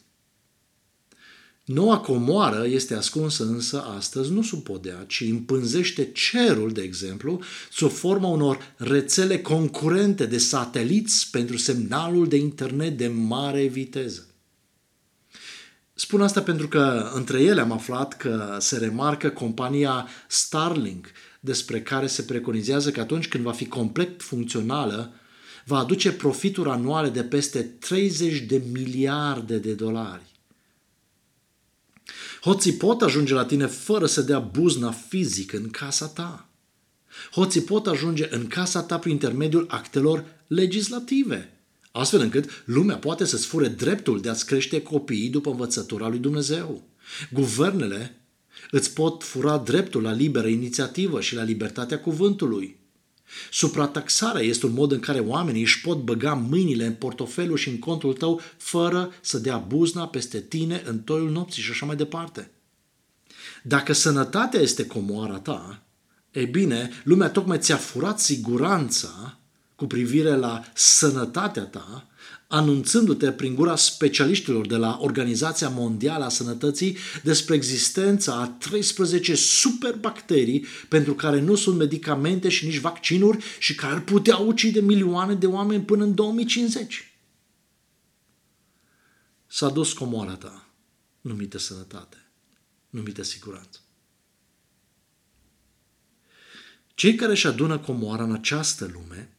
Noua 1.66 1.98
comoară 1.98 2.66
este 2.66 2.94
ascunsă 2.94 3.44
însă 3.44 3.82
astăzi 3.96 4.32
nu 4.32 4.42
sub 4.42 4.62
podea, 4.62 5.04
ci 5.06 5.20
împânzește 5.20 6.10
cerul, 6.12 6.72
de 6.72 6.82
exemplu, 6.82 7.40
sub 7.72 7.90
forma 7.90 8.28
unor 8.28 8.74
rețele 8.76 9.38
concurente 9.38 10.26
de 10.26 10.38
sateliți 10.38 11.30
pentru 11.30 11.56
semnalul 11.56 12.28
de 12.28 12.36
internet 12.36 12.96
de 12.96 13.06
mare 13.06 13.66
viteză. 13.66 14.26
Spun 15.94 16.22
asta 16.22 16.42
pentru 16.42 16.68
că 16.68 17.10
între 17.14 17.42
ele 17.42 17.60
am 17.60 17.72
aflat 17.72 18.16
că 18.16 18.56
se 18.60 18.78
remarcă 18.78 19.28
compania 19.28 20.08
Starlink, 20.28 21.06
despre 21.40 21.82
care 21.82 22.06
se 22.06 22.22
preconizează 22.22 22.90
că 22.90 23.00
atunci 23.00 23.28
când 23.28 23.44
va 23.44 23.52
fi 23.52 23.66
complet 23.66 24.22
funcțională, 24.22 25.12
va 25.64 25.78
aduce 25.78 26.12
profituri 26.12 26.70
anuale 26.70 27.08
de 27.08 27.22
peste 27.22 27.62
30 27.62 28.38
de 28.38 28.62
miliarde 28.72 29.58
de 29.58 29.72
dolari. 29.72 30.35
Hoții 32.46 32.72
pot 32.72 33.02
ajunge 33.02 33.34
la 33.34 33.44
tine 33.44 33.66
fără 33.66 34.06
să 34.06 34.22
dea 34.22 34.38
buzna 34.38 34.90
fizic 34.90 35.52
în 35.52 35.68
casa 35.70 36.06
ta. 36.06 36.48
Hoții 37.32 37.60
pot 37.60 37.86
ajunge 37.86 38.28
în 38.30 38.46
casa 38.46 38.82
ta 38.82 38.98
prin 38.98 39.12
intermediul 39.12 39.66
actelor 39.68 40.24
legislative, 40.46 41.52
astfel 41.92 42.20
încât 42.20 42.62
lumea 42.64 42.96
poate 42.96 43.24
să-ți 43.24 43.46
fure 43.46 43.68
dreptul 43.68 44.20
de 44.20 44.28
a-ți 44.28 44.46
crește 44.46 44.82
copiii 44.82 45.28
după 45.28 45.50
învățătura 45.50 46.08
lui 46.08 46.18
Dumnezeu. 46.18 46.88
Guvernele 47.32 48.20
îți 48.70 48.92
pot 48.94 49.22
fura 49.22 49.58
dreptul 49.58 50.02
la 50.02 50.12
liberă 50.12 50.48
inițiativă 50.48 51.20
și 51.20 51.34
la 51.34 51.42
libertatea 51.42 52.00
cuvântului. 52.00 52.76
Suprataxarea 53.50 54.42
este 54.42 54.66
un 54.66 54.72
mod 54.72 54.92
în 54.92 55.00
care 55.00 55.18
oamenii 55.18 55.62
își 55.62 55.80
pot 55.80 56.02
băga 56.02 56.34
mâinile 56.34 56.86
în 56.86 56.92
portofelul 56.92 57.56
și 57.56 57.68
în 57.68 57.78
contul 57.78 58.12
tău 58.12 58.40
fără 58.56 59.12
să 59.20 59.38
dea 59.38 59.56
buzna 59.56 60.06
peste 60.06 60.40
tine 60.40 60.82
în 60.84 60.98
toiul 60.98 61.30
nopții 61.30 61.62
și 61.62 61.70
așa 61.70 61.86
mai 61.86 61.96
departe. 61.96 62.50
Dacă 63.62 63.92
sănătatea 63.92 64.60
este 64.60 64.86
comoara 64.86 65.38
ta, 65.38 65.82
e 66.30 66.44
bine, 66.44 66.90
lumea 67.04 67.30
tocmai 67.30 67.58
ți-a 67.58 67.76
furat 67.76 68.20
siguranța 68.20 69.38
cu 69.74 69.86
privire 69.86 70.34
la 70.34 70.64
sănătatea 70.74 71.62
ta, 71.62 72.06
anunțându-te 72.48 73.32
prin 73.32 73.54
gura 73.54 73.76
specialiștilor 73.76 74.66
de 74.66 74.76
la 74.76 74.98
Organizația 75.00 75.68
Mondială 75.68 76.24
a 76.24 76.28
Sănătății 76.28 76.96
despre 77.22 77.54
existența 77.54 78.34
a 78.40 78.46
13 78.46 79.34
superbacterii 79.34 80.66
pentru 80.88 81.14
care 81.14 81.40
nu 81.40 81.54
sunt 81.54 81.76
medicamente 81.76 82.48
și 82.48 82.64
nici 82.64 82.78
vaccinuri 82.78 83.44
și 83.58 83.74
care 83.74 83.92
ar 83.92 84.00
putea 84.00 84.36
ucide 84.36 84.80
milioane 84.80 85.34
de 85.34 85.46
oameni 85.46 85.84
până 85.84 86.04
în 86.04 86.14
2050. 86.14 87.10
S-a 89.46 89.68
dus 89.68 89.92
comoara 89.92 90.34
ta, 90.34 90.68
numită 91.20 91.58
sănătate, 91.58 92.16
numită 92.90 93.22
siguranță. 93.22 93.80
Cei 96.94 97.14
care 97.14 97.32
își 97.32 97.46
adună 97.46 97.78
comoara 97.78 98.22
în 98.22 98.32
această 98.32 98.90
lume 98.92 99.35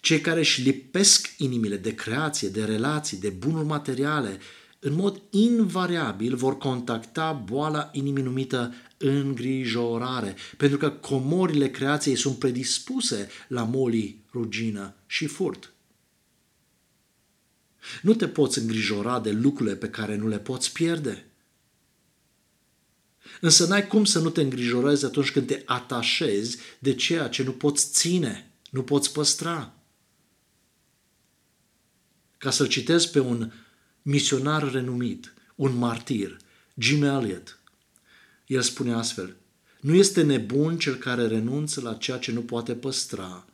cei 0.00 0.20
care 0.20 0.38
își 0.38 0.62
lipesc 0.62 1.34
inimile 1.36 1.76
de 1.76 1.94
creație, 1.94 2.48
de 2.48 2.64
relații, 2.64 3.16
de 3.16 3.28
bunuri 3.28 3.66
materiale, 3.66 4.38
în 4.78 4.94
mod 4.94 5.22
invariabil 5.30 6.36
vor 6.36 6.58
contacta 6.58 7.32
boala 7.32 7.90
inimii 7.92 8.22
numită 8.22 8.74
îngrijorare, 8.96 10.36
pentru 10.56 10.78
că 10.78 10.90
comorile 10.90 11.70
creației 11.70 12.16
sunt 12.16 12.38
predispuse 12.38 13.28
la 13.48 13.62
molii, 13.62 14.24
rugină 14.32 14.94
și 15.06 15.26
furt. 15.26 15.72
Nu 18.02 18.14
te 18.14 18.28
poți 18.28 18.58
îngrijora 18.58 19.20
de 19.20 19.30
lucrurile 19.30 19.76
pe 19.76 19.88
care 19.88 20.16
nu 20.16 20.28
le 20.28 20.38
poți 20.38 20.72
pierde. 20.72 21.24
Însă 23.40 23.66
n-ai 23.66 23.86
cum 23.86 24.04
să 24.04 24.18
nu 24.18 24.30
te 24.30 24.40
îngrijorezi 24.40 25.04
atunci 25.04 25.30
când 25.30 25.46
te 25.46 25.62
atașezi 25.64 26.58
de 26.78 26.94
ceea 26.94 27.28
ce 27.28 27.42
nu 27.42 27.52
poți 27.52 27.90
ține, 27.90 28.52
nu 28.70 28.82
poți 28.82 29.12
păstra. 29.12 29.74
Ca 32.40 32.50
să-l 32.50 32.66
citez 32.66 33.06
pe 33.06 33.18
un 33.18 33.52
misionar 34.02 34.70
renumit, 34.72 35.34
un 35.54 35.76
martir, 35.76 36.36
Jim 36.74 37.02
Elliot. 37.02 37.58
El 38.46 38.62
spune 38.62 38.92
astfel, 38.92 39.36
nu 39.80 39.94
este 39.94 40.22
nebun 40.22 40.78
cel 40.78 40.94
care 40.94 41.26
renunță 41.26 41.80
la 41.80 41.94
ceea 41.94 42.18
ce 42.18 42.32
nu 42.32 42.42
poate 42.42 42.74
păstra 42.74 43.46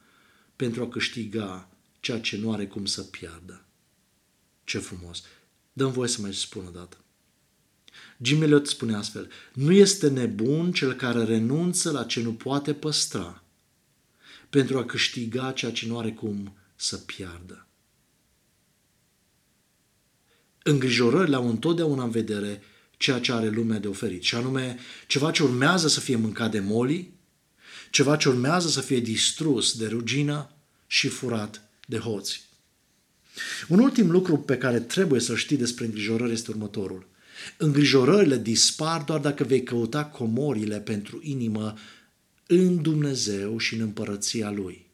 pentru 0.56 0.82
a 0.82 0.88
câștiga 0.88 1.68
ceea 2.00 2.20
ce 2.20 2.36
nu 2.36 2.52
are 2.52 2.66
cum 2.66 2.84
să 2.84 3.02
piardă. 3.02 3.64
Ce 4.64 4.78
frumos! 4.78 5.22
Dăm 5.72 5.92
voie 5.92 6.08
să 6.08 6.20
mai 6.20 6.34
spun 6.34 6.66
o 6.66 6.70
dată. 6.70 6.96
Jim 8.22 8.42
Elliot 8.42 8.66
spune 8.66 8.94
astfel, 8.94 9.30
nu 9.52 9.72
este 9.72 10.08
nebun 10.08 10.72
cel 10.72 10.92
care 10.92 11.24
renunță 11.24 11.90
la 11.90 12.04
ce 12.04 12.22
nu 12.22 12.34
poate 12.34 12.74
păstra 12.74 13.42
pentru 14.50 14.78
a 14.78 14.84
câștiga 14.84 15.52
ceea 15.52 15.72
ce 15.72 15.86
nu 15.86 15.98
are 15.98 16.12
cum 16.12 16.56
să 16.76 16.96
piardă. 16.96 17.65
Îngrijorările 20.68 21.36
au 21.36 21.48
întotdeauna 21.48 22.04
în 22.04 22.10
vedere 22.10 22.62
ceea 22.96 23.20
ce 23.20 23.32
are 23.32 23.48
lumea 23.48 23.78
de 23.78 23.88
oferit, 23.88 24.22
și 24.22 24.34
anume 24.34 24.78
ceva 25.06 25.30
ce 25.30 25.42
urmează 25.42 25.88
să 25.88 26.00
fie 26.00 26.16
mâncat 26.16 26.50
de 26.50 26.60
moli, 26.60 27.12
ceva 27.90 28.16
ce 28.16 28.28
urmează 28.28 28.68
să 28.68 28.80
fie 28.80 29.00
distrus 29.00 29.76
de 29.76 29.86
rugină 29.86 30.50
și 30.86 31.08
furat 31.08 31.62
de 31.86 31.98
hoți. 31.98 32.44
Un 33.68 33.78
ultim 33.78 34.10
lucru 34.10 34.38
pe 34.38 34.58
care 34.58 34.80
trebuie 34.80 35.20
să 35.20 35.36
știi 35.36 35.56
despre 35.56 35.84
îngrijorări 35.84 36.32
este 36.32 36.50
următorul. 36.50 37.06
Îngrijorările 37.56 38.38
dispar 38.38 39.02
doar 39.02 39.20
dacă 39.20 39.44
vei 39.44 39.62
căuta 39.62 40.04
comorile 40.04 40.80
pentru 40.80 41.20
inimă 41.22 41.74
în 42.46 42.82
Dumnezeu 42.82 43.58
și 43.58 43.74
în 43.74 43.80
împărăția 43.80 44.50
Lui. 44.50 44.85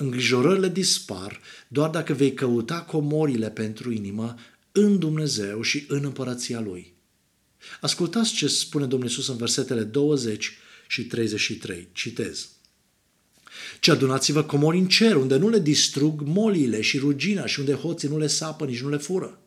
Îngrijorările 0.00 0.68
dispar 0.68 1.40
doar 1.68 1.90
dacă 1.90 2.12
vei 2.12 2.34
căuta 2.34 2.80
comorile 2.80 3.50
pentru 3.50 3.92
inimă 3.92 4.34
în 4.72 4.98
Dumnezeu 4.98 5.62
și 5.62 5.84
în 5.88 6.04
împărăția 6.04 6.60
Lui. 6.60 6.94
Ascultați 7.80 8.32
ce 8.32 8.46
spune 8.46 8.86
Domnul 8.86 9.08
Iisus 9.08 9.28
în 9.28 9.36
versetele 9.36 9.82
20 9.82 10.58
și 10.88 11.04
33. 11.04 11.88
Citez. 11.92 12.48
Ce 13.80 13.90
adunați-vă 13.90 14.42
comori 14.42 14.78
în 14.78 14.86
cer, 14.86 15.16
unde 15.16 15.36
nu 15.36 15.48
le 15.48 15.58
distrug 15.58 16.20
moliile 16.20 16.80
și 16.80 16.98
rugina 16.98 17.46
și 17.46 17.58
unde 17.60 17.72
hoții 17.72 18.08
nu 18.08 18.18
le 18.18 18.26
sapă, 18.26 18.64
nici 18.64 18.82
nu 18.82 18.88
le 18.88 18.96
fură. 18.96 19.40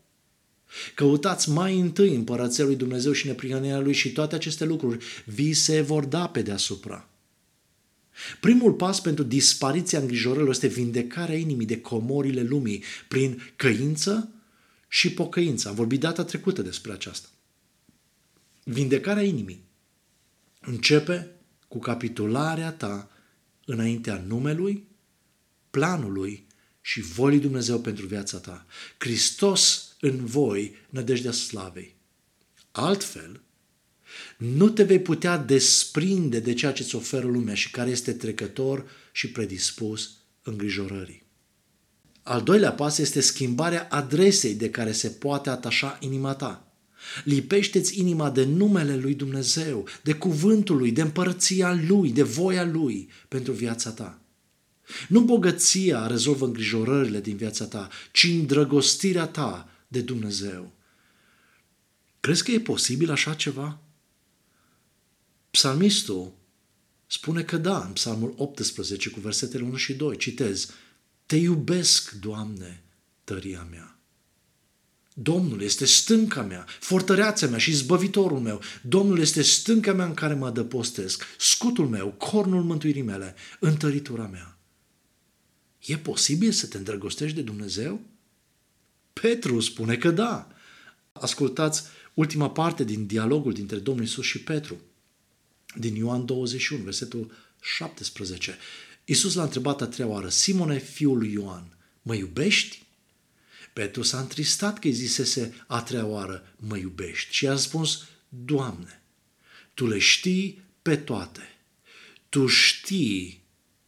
Căutați 0.95 1.49
mai 1.49 1.79
întâi 1.79 2.15
împărăția 2.15 2.65
lui 2.65 2.75
Dumnezeu 2.75 3.11
și 3.11 3.27
neprihănirea 3.27 3.79
lui 3.79 3.93
și 3.93 4.11
toate 4.11 4.35
aceste 4.35 4.65
lucruri 4.65 5.05
vi 5.25 5.53
se 5.53 5.81
vor 5.81 6.05
da 6.05 6.27
pe 6.27 6.41
deasupra. 6.41 7.07
Primul 8.39 8.73
pas 8.73 9.01
pentru 9.01 9.23
dispariția 9.23 9.99
îngrijorărilor 9.99 10.53
este 10.53 10.67
vindecarea 10.67 11.37
inimii 11.37 11.65
de 11.65 11.81
comorile 11.81 12.41
lumii 12.41 12.83
prin 13.07 13.51
căință 13.55 14.29
și 14.87 15.13
pocăință. 15.13 15.69
Am 15.69 15.75
vorbit 15.75 15.99
data 15.99 16.23
trecută 16.23 16.61
despre 16.61 16.91
aceasta. 16.91 17.27
Vindecarea 18.63 19.23
inimii 19.23 19.63
începe 20.59 21.31
cu 21.67 21.79
capitularea 21.79 22.71
ta 22.71 23.11
înaintea 23.65 24.23
numelui, 24.27 24.87
planului 25.69 26.47
și 26.81 27.01
volii 27.01 27.39
Dumnezeu 27.39 27.79
pentru 27.79 28.05
viața 28.05 28.37
ta. 28.37 28.65
Hristos 28.97 29.95
în 29.99 30.25
voi, 30.25 30.75
nădejdea 30.89 31.31
slavei. 31.31 31.95
Altfel, 32.71 33.42
nu 34.37 34.69
te 34.69 34.83
vei 34.83 34.99
putea 34.99 35.37
desprinde 35.37 36.39
de 36.39 36.53
ceea 36.53 36.71
ce 36.71 36.81
îți 36.81 36.95
oferă 36.95 37.27
lumea 37.27 37.53
și 37.53 37.71
care 37.71 37.89
este 37.89 38.13
trecător 38.13 38.85
și 39.11 39.31
predispus 39.31 40.17
îngrijorării. 40.43 41.23
Al 42.23 42.41
doilea 42.41 42.73
pas 42.73 42.97
este 42.97 43.19
schimbarea 43.19 43.87
adresei 43.91 44.55
de 44.55 44.69
care 44.69 44.91
se 44.91 45.09
poate 45.09 45.49
atașa 45.49 45.97
inima 46.01 46.33
ta. 46.33 46.73
Lipește-ți 47.23 47.99
inima 47.99 48.29
de 48.29 48.43
numele 48.43 48.95
lui 48.95 49.13
Dumnezeu, 49.13 49.87
de 50.03 50.13
cuvântul 50.13 50.77
lui, 50.77 50.91
de 50.91 51.01
împărăția 51.01 51.81
lui, 51.87 52.11
de 52.11 52.23
voia 52.23 52.63
lui 52.63 53.09
pentru 53.27 53.51
viața 53.51 53.91
ta. 53.91 54.21
Nu 55.07 55.21
bogăția 55.21 56.07
rezolvă 56.07 56.45
îngrijorările 56.45 57.21
din 57.21 57.35
viața 57.35 57.65
ta, 57.65 57.89
ci 58.11 58.23
îndrăgostirea 58.23 59.25
ta 59.25 59.69
de 59.87 60.01
Dumnezeu. 60.01 60.73
Crezi 62.19 62.43
că 62.43 62.51
e 62.51 62.59
posibil 62.59 63.11
așa 63.11 63.33
ceva? 63.33 63.82
Psalmistul 65.57 66.33
spune 67.07 67.43
că 67.43 67.57
da, 67.57 67.83
în 67.85 67.91
Psalmul 67.91 68.33
18 68.37 69.09
cu 69.09 69.19
versetele 69.19 69.63
1 69.63 69.75
și 69.75 69.93
2, 69.93 70.17
citez, 70.17 70.71
Te 71.25 71.35
iubesc, 71.35 72.11
Doamne, 72.11 72.83
tăria 73.23 73.67
mea. 73.69 73.99
Domnul 75.13 75.61
este 75.61 75.85
stânca 75.85 76.41
mea, 76.41 76.65
fortăreața 76.79 77.47
mea 77.47 77.57
și 77.57 77.71
zbăvitorul 77.71 78.39
meu. 78.39 78.61
Domnul 78.81 79.19
este 79.19 79.41
stânca 79.41 79.93
mea 79.93 80.05
în 80.05 80.13
care 80.13 80.33
mă 80.33 80.45
adăpostesc, 80.45 81.23
scutul 81.37 81.87
meu, 81.87 82.11
cornul 82.11 82.63
mântuirii 82.63 83.01
mele, 83.01 83.35
întăritura 83.59 84.27
mea. 84.27 84.57
E 85.85 85.97
posibil 85.97 86.51
să 86.51 86.67
te 86.67 86.77
îndrăgostești 86.77 87.35
de 87.35 87.41
Dumnezeu? 87.41 88.01
Petru 89.13 89.59
spune 89.59 89.95
că 89.97 90.11
da. 90.11 90.47
Ascultați 91.11 91.83
ultima 92.13 92.49
parte 92.49 92.83
din 92.83 93.05
dialogul 93.05 93.53
dintre 93.53 93.77
Domnul 93.77 94.03
Isus 94.03 94.25
și 94.25 94.43
Petru 94.43 94.77
din 95.77 95.95
Ioan 95.95 96.25
21, 96.25 96.83
versetul 96.83 97.31
17. 97.61 98.57
Iisus 99.05 99.33
l-a 99.33 99.43
întrebat 99.43 99.81
a 99.81 99.87
treia 99.87 100.09
oară, 100.09 100.29
Simone, 100.29 100.77
fiul 100.77 101.17
lui 101.17 101.31
Ioan, 101.31 101.77
mă 102.01 102.15
iubești? 102.15 102.81
Petru 103.73 104.01
s-a 104.01 104.19
întristat 104.19 104.79
că 104.79 104.87
îi 104.87 104.93
zisese 104.93 105.63
a 105.67 105.81
treia 105.81 106.05
oară, 106.05 106.53
mă 106.57 106.77
iubești? 106.77 107.33
Și 107.33 107.47
a 107.47 107.51
răspuns, 107.51 108.03
Doamne, 108.29 109.01
Tu 109.73 109.87
le 109.87 109.99
știi 109.99 110.61
pe 110.81 110.95
toate. 110.95 111.57
Tu 112.29 112.47
știi 112.47 113.43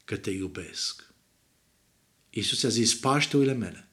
că 0.06 0.18
te 0.18 0.30
iubesc. 0.30 1.14
Iisus 2.30 2.64
a 2.64 2.70
zis, 2.70 2.96
paște 2.96 3.38
oile 3.38 3.54
mele. 3.54 3.88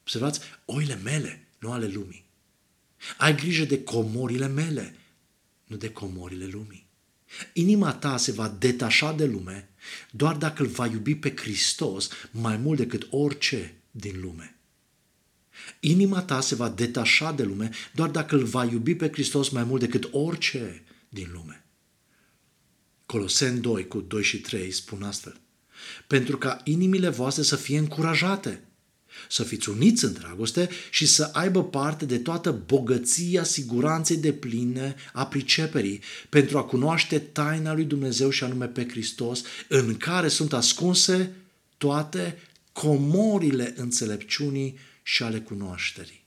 Observați, 0.00 0.40
oile 0.64 0.94
mele, 0.94 1.48
nu 1.58 1.72
ale 1.72 1.86
lumii. 1.86 2.24
Ai 3.18 3.36
grijă 3.36 3.64
de 3.64 3.82
comorile 3.82 4.46
mele, 4.46 4.96
nu 5.70 5.76
de 5.76 5.90
comorile 5.90 6.46
lumii. 6.46 6.86
Inima 7.52 7.92
ta 7.92 8.16
se 8.16 8.32
va 8.32 8.56
detașa 8.58 9.12
de 9.12 9.26
lume 9.26 9.68
doar 10.10 10.36
dacă 10.36 10.62
îl 10.62 10.68
va 10.68 10.86
iubi 10.86 11.14
pe 11.14 11.34
Hristos 11.36 12.10
mai 12.30 12.56
mult 12.56 12.78
decât 12.78 13.06
orice 13.10 13.74
din 13.90 14.20
lume. 14.20 14.56
Inima 15.80 16.22
ta 16.22 16.40
se 16.40 16.54
va 16.54 16.68
detașa 16.68 17.32
de 17.32 17.42
lume 17.42 17.70
doar 17.92 18.10
dacă 18.10 18.36
îl 18.36 18.44
va 18.44 18.64
iubi 18.64 18.94
pe 18.94 19.08
Hristos 19.12 19.48
mai 19.48 19.64
mult 19.64 19.80
decât 19.80 20.08
orice 20.12 20.82
din 21.08 21.28
lume. 21.32 21.64
Colosen 23.06 23.60
2 23.60 23.86
cu 23.86 24.00
2 24.00 24.22
și 24.22 24.40
3 24.40 24.70
spun 24.70 25.02
astfel. 25.02 25.40
Pentru 26.06 26.38
ca 26.38 26.60
inimile 26.64 27.08
voastre 27.08 27.42
să 27.42 27.56
fie 27.56 27.78
încurajate. 27.78 28.64
Să 29.28 29.42
fiți 29.42 29.68
uniți 29.68 30.04
în 30.04 30.12
dragoste 30.12 30.68
și 30.90 31.06
să 31.06 31.30
aibă 31.32 31.64
parte 31.64 32.04
de 32.04 32.18
toată 32.18 32.52
bogăția 32.66 33.42
siguranței 33.42 34.16
de 34.16 34.32
pline 34.32 34.94
a 35.12 35.26
priceperii 35.26 36.00
pentru 36.28 36.58
a 36.58 36.64
cunoaște 36.64 37.18
taina 37.18 37.74
lui 37.74 37.84
Dumnezeu 37.84 38.30
și 38.30 38.44
anume 38.44 38.66
pe 38.66 38.88
Hristos, 38.88 39.42
în 39.68 39.96
care 39.96 40.28
sunt 40.28 40.52
ascunse 40.52 41.34
toate 41.76 42.38
comorile 42.72 43.74
înțelepciunii 43.76 44.78
și 45.02 45.22
ale 45.22 45.40
cunoașterii. 45.40 46.24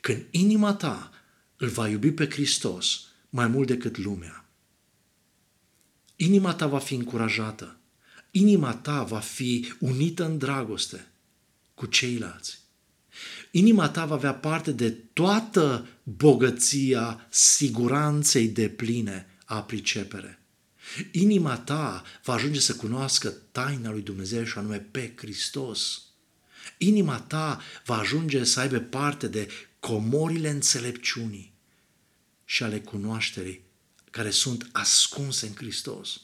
Când 0.00 0.26
inima 0.30 0.74
ta 0.74 1.10
îl 1.56 1.68
va 1.68 1.88
iubi 1.88 2.12
pe 2.12 2.30
Hristos 2.30 3.00
mai 3.30 3.46
mult 3.46 3.66
decât 3.66 3.96
lumea, 3.96 4.48
inima 6.16 6.54
ta 6.54 6.66
va 6.66 6.78
fi 6.78 6.94
încurajată, 6.94 7.78
inima 8.36 8.74
ta 8.74 9.02
va 9.02 9.18
fi 9.18 9.72
unită 9.78 10.24
în 10.24 10.38
dragoste 10.38 11.06
cu 11.74 11.86
ceilalți. 11.86 12.58
Inima 13.50 13.88
ta 13.88 14.04
va 14.06 14.14
avea 14.14 14.34
parte 14.34 14.72
de 14.72 14.90
toată 14.90 15.86
bogăția 16.02 17.26
siguranței 17.30 18.48
de 18.48 18.68
pline 18.68 19.26
a 19.44 19.62
pricepere. 19.62 20.40
Inima 21.12 21.56
ta 21.58 22.02
va 22.24 22.32
ajunge 22.32 22.60
să 22.60 22.74
cunoască 22.74 23.34
taina 23.52 23.90
lui 23.90 24.02
Dumnezeu 24.02 24.44
și 24.44 24.58
anume 24.58 24.78
pe 24.78 25.12
Hristos. 25.16 26.02
Inima 26.78 27.20
ta 27.20 27.60
va 27.84 27.98
ajunge 27.98 28.44
să 28.44 28.60
aibă 28.60 28.78
parte 28.78 29.28
de 29.28 29.48
comorile 29.80 30.50
înțelepciunii 30.50 31.52
și 32.44 32.62
ale 32.62 32.80
cunoașterii 32.80 33.64
care 34.10 34.30
sunt 34.30 34.68
ascunse 34.72 35.46
în 35.46 35.54
Hristos. 35.54 36.20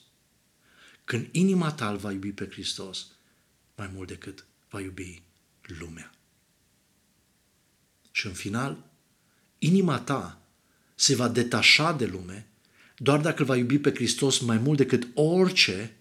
Când 1.05 1.29
inima 1.31 1.73
ta 1.73 1.91
îl 1.91 1.97
va 1.97 2.13
iubi 2.13 2.33
pe 2.33 2.49
Hristos, 2.51 3.07
mai 3.77 3.91
mult 3.95 4.09
decât 4.09 4.45
va 4.69 4.81
iubi 4.81 5.23
lumea. 5.61 6.15
Și 8.11 8.27
în 8.27 8.33
final, 8.33 8.91
inima 9.59 10.01
ta 10.01 10.43
se 10.95 11.15
va 11.15 11.29
detașa 11.29 11.93
de 11.93 12.07
lume 12.07 12.47
doar 12.97 13.21
dacă 13.21 13.41
îl 13.41 13.49
va 13.49 13.57
iubi 13.57 13.79
pe 13.79 13.95
Hristos 13.95 14.39
mai 14.39 14.59
mult 14.59 14.77
decât 14.77 15.09
orice 15.15 15.97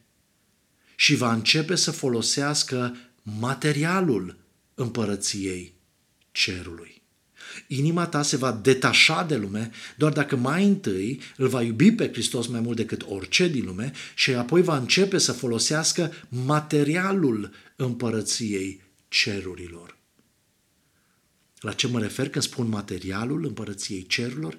și 0.96 1.16
va 1.16 1.34
începe 1.34 1.76
să 1.76 1.92
folosească 1.92 2.98
materialul 3.22 4.38
împărăției 4.76 5.74
cerului. 6.32 7.01
Inima 7.68 8.06
ta 8.06 8.22
se 8.22 8.38
va 8.38 8.60
detașa 8.62 9.24
de 9.24 9.36
lume 9.36 9.72
doar 9.98 10.14
dacă 10.14 10.36
mai 10.36 10.66
întâi 10.66 11.22
îl 11.38 11.48
va 11.48 11.62
iubi 11.62 11.92
pe 11.92 12.12
Hristos 12.12 12.48
mai 12.48 12.60
mult 12.60 12.76
decât 12.76 13.06
orice 13.08 13.48
din 13.48 13.66
lume 13.66 13.92
și 14.16 14.34
apoi 14.34 14.62
va 14.62 14.78
începe 14.78 15.18
să 15.18 15.32
folosească 15.32 16.12
materialul 16.30 17.52
împărăției 17.76 18.82
cerurilor. 19.08 19.98
La 21.60 21.74
ce 21.74 21.88
mă 21.88 22.00
refer 22.00 22.30
când 22.30 22.44
spun 22.44 22.70
materialul 22.70 23.46
împărăției 23.46 24.06
cerurilor? 24.06 24.58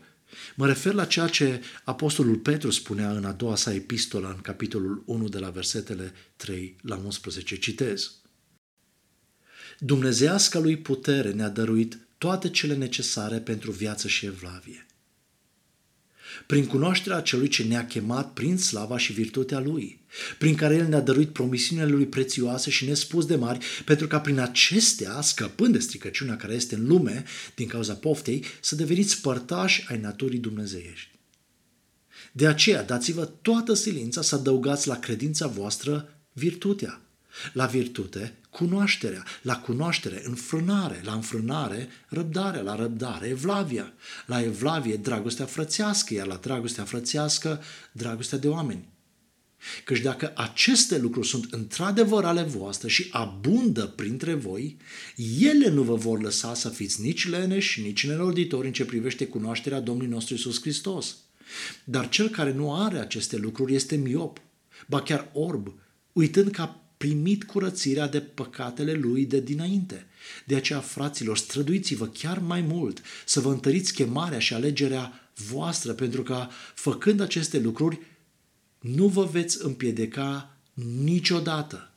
Mă 0.55 0.67
refer 0.67 0.93
la 0.93 1.05
ceea 1.05 1.27
ce 1.27 1.63
Apostolul 1.85 2.37
Petru 2.37 2.71
spunea 2.71 3.11
în 3.11 3.25
a 3.25 3.33
doua 3.33 3.57
sa 3.57 3.75
epistolă, 3.75 4.29
în 4.29 4.41
capitolul 4.41 5.03
1 5.07 5.29
de 5.29 5.39
la 5.39 5.51
versetele 5.51 6.13
3 6.37 6.77
la 6.83 6.97
11. 6.97 7.59
Citez. 7.59 8.13
Dumnezeasca 9.79 10.59
lui 10.59 10.77
putere 10.77 11.33
ne-a 11.33 11.49
dăruit 11.49 12.02
toate 12.23 12.51
cele 12.51 12.75
necesare 12.75 13.39
pentru 13.39 13.71
viață 13.71 14.09
și 14.09 14.27
evlavie. 14.27 14.87
Prin 16.47 16.67
cunoașterea 16.67 17.21
celui 17.21 17.49
ce 17.49 17.63
ne-a 17.63 17.87
chemat 17.87 18.33
prin 18.33 18.59
slava 18.59 18.99
și 18.99 19.13
virtutea 19.13 19.61
lui, 19.61 20.01
prin 20.39 20.55
care 20.55 20.75
el 20.75 20.87
ne-a 20.87 21.01
dăruit 21.01 21.29
promisiunile 21.29 21.89
lui 21.89 22.07
prețioase 22.07 22.71
și 22.71 22.85
nespus 22.85 23.27
de 23.27 23.37
mari, 23.37 23.65
pentru 23.85 24.07
ca 24.07 24.21
prin 24.21 24.39
acestea, 24.39 25.21
scăpând 25.21 25.73
de 25.73 25.79
stricăciunea 25.79 26.37
care 26.37 26.55
este 26.55 26.75
în 26.75 26.87
lume, 26.87 27.25
din 27.55 27.67
cauza 27.67 27.95
poftei, 27.95 28.45
să 28.61 28.75
deveniți 28.75 29.21
părtași 29.21 29.85
ai 29.89 29.99
naturii 29.99 30.39
dumnezeiești. 30.39 31.11
De 32.33 32.47
aceea 32.47 32.83
dați-vă 32.83 33.25
toată 33.25 33.75
silința 33.75 34.23
să 34.23 34.35
adăugați 34.35 34.89
la 34.89 34.99
credința 34.99 35.47
voastră 35.47 36.19
virtutea, 36.33 37.01
la 37.53 37.67
virtute, 37.67 38.35
cunoașterea, 38.53 39.25
la 39.43 39.57
cunoaștere, 39.57 40.23
înfrânare, 40.25 41.01
la 41.05 41.13
înfrânare, 41.13 41.89
răbdare, 42.09 42.61
la 42.61 42.75
răbdare, 42.75 43.29
evlavia, 43.29 43.93
la 44.27 44.43
evlavie, 44.43 44.97
dragostea 44.97 45.47
frățească, 45.47 46.15
iar 46.15 46.27
la 46.27 46.37
dragostea 46.37 46.85
frățească, 46.85 47.63
dragostea 47.93 48.39
de 48.39 48.49
oameni. 48.49 48.89
Căci 49.85 50.01
dacă 50.01 50.33
aceste 50.37 50.99
lucruri 50.99 51.27
sunt 51.27 51.53
într-adevăr 51.53 52.25
ale 52.25 52.43
voastre 52.43 52.89
și 52.89 53.09
abundă 53.11 53.87
printre 53.87 54.35
voi, 54.35 54.77
ele 55.41 55.69
nu 55.69 55.83
vă 55.83 55.95
vor 55.95 56.23
lăsa 56.23 56.55
să 56.55 56.69
fiți 56.69 57.01
nici 57.01 57.29
leneși, 57.29 57.81
nici 57.81 58.07
neloditori 58.07 58.67
în 58.67 58.73
ce 58.73 58.85
privește 58.85 59.27
cunoașterea 59.27 59.81
Domnului 59.81 60.11
nostru 60.11 60.35
Isus 60.35 60.61
Hristos. 60.61 61.17
Dar 61.85 62.09
cel 62.09 62.29
care 62.29 62.53
nu 62.53 62.75
are 62.75 62.99
aceste 62.99 63.37
lucruri 63.37 63.75
este 63.75 63.97
miop, 63.97 64.41
ba 64.87 65.03
chiar 65.03 65.31
orb, 65.33 65.75
uitând 66.13 66.51
ca 66.51 66.82
primit 67.03 67.45
curățirea 67.45 68.09
de 68.09 68.21
păcatele 68.21 68.93
lui 68.93 69.27
de 69.27 69.41
dinainte. 69.41 70.07
De 70.47 70.55
aceea, 70.57 70.81
fraților, 70.81 71.37
străduiți-vă 71.37 72.07
chiar 72.07 72.39
mai 72.39 72.61
mult 72.61 73.03
să 73.27 73.41
vă 73.41 73.51
întăriți 73.51 73.93
chemarea 73.93 74.39
și 74.39 74.55
alegerea 74.55 75.31
voastră, 75.35 75.93
pentru 75.93 76.23
că, 76.23 76.47
făcând 76.75 77.21
aceste 77.21 77.59
lucruri, 77.59 78.01
nu 78.79 79.09
vă 79.09 79.25
veți 79.25 79.65
împiedica 79.65 80.57
niciodată. 81.03 81.93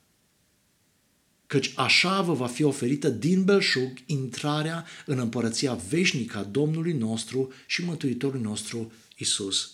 Căci 1.47 1.73
așa 1.75 2.21
vă 2.21 2.33
va 2.33 2.47
fi 2.47 2.63
oferită 2.63 3.09
din 3.09 3.43
belșug 3.43 3.91
intrarea 4.05 4.85
în 5.05 5.19
împărăția 5.19 5.73
veșnică 5.73 6.37
a 6.37 6.43
Domnului 6.43 6.93
nostru 6.93 7.51
și 7.67 7.83
Mântuitorului 7.83 8.41
nostru, 8.41 8.91
Isus 9.17 9.71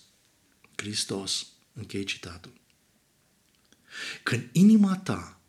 Hristos. 0.76 1.48
Închei 1.74 2.04
citatul. 2.04 2.52
Când 4.23 4.49
inima 4.51 4.95
ta 4.97 5.41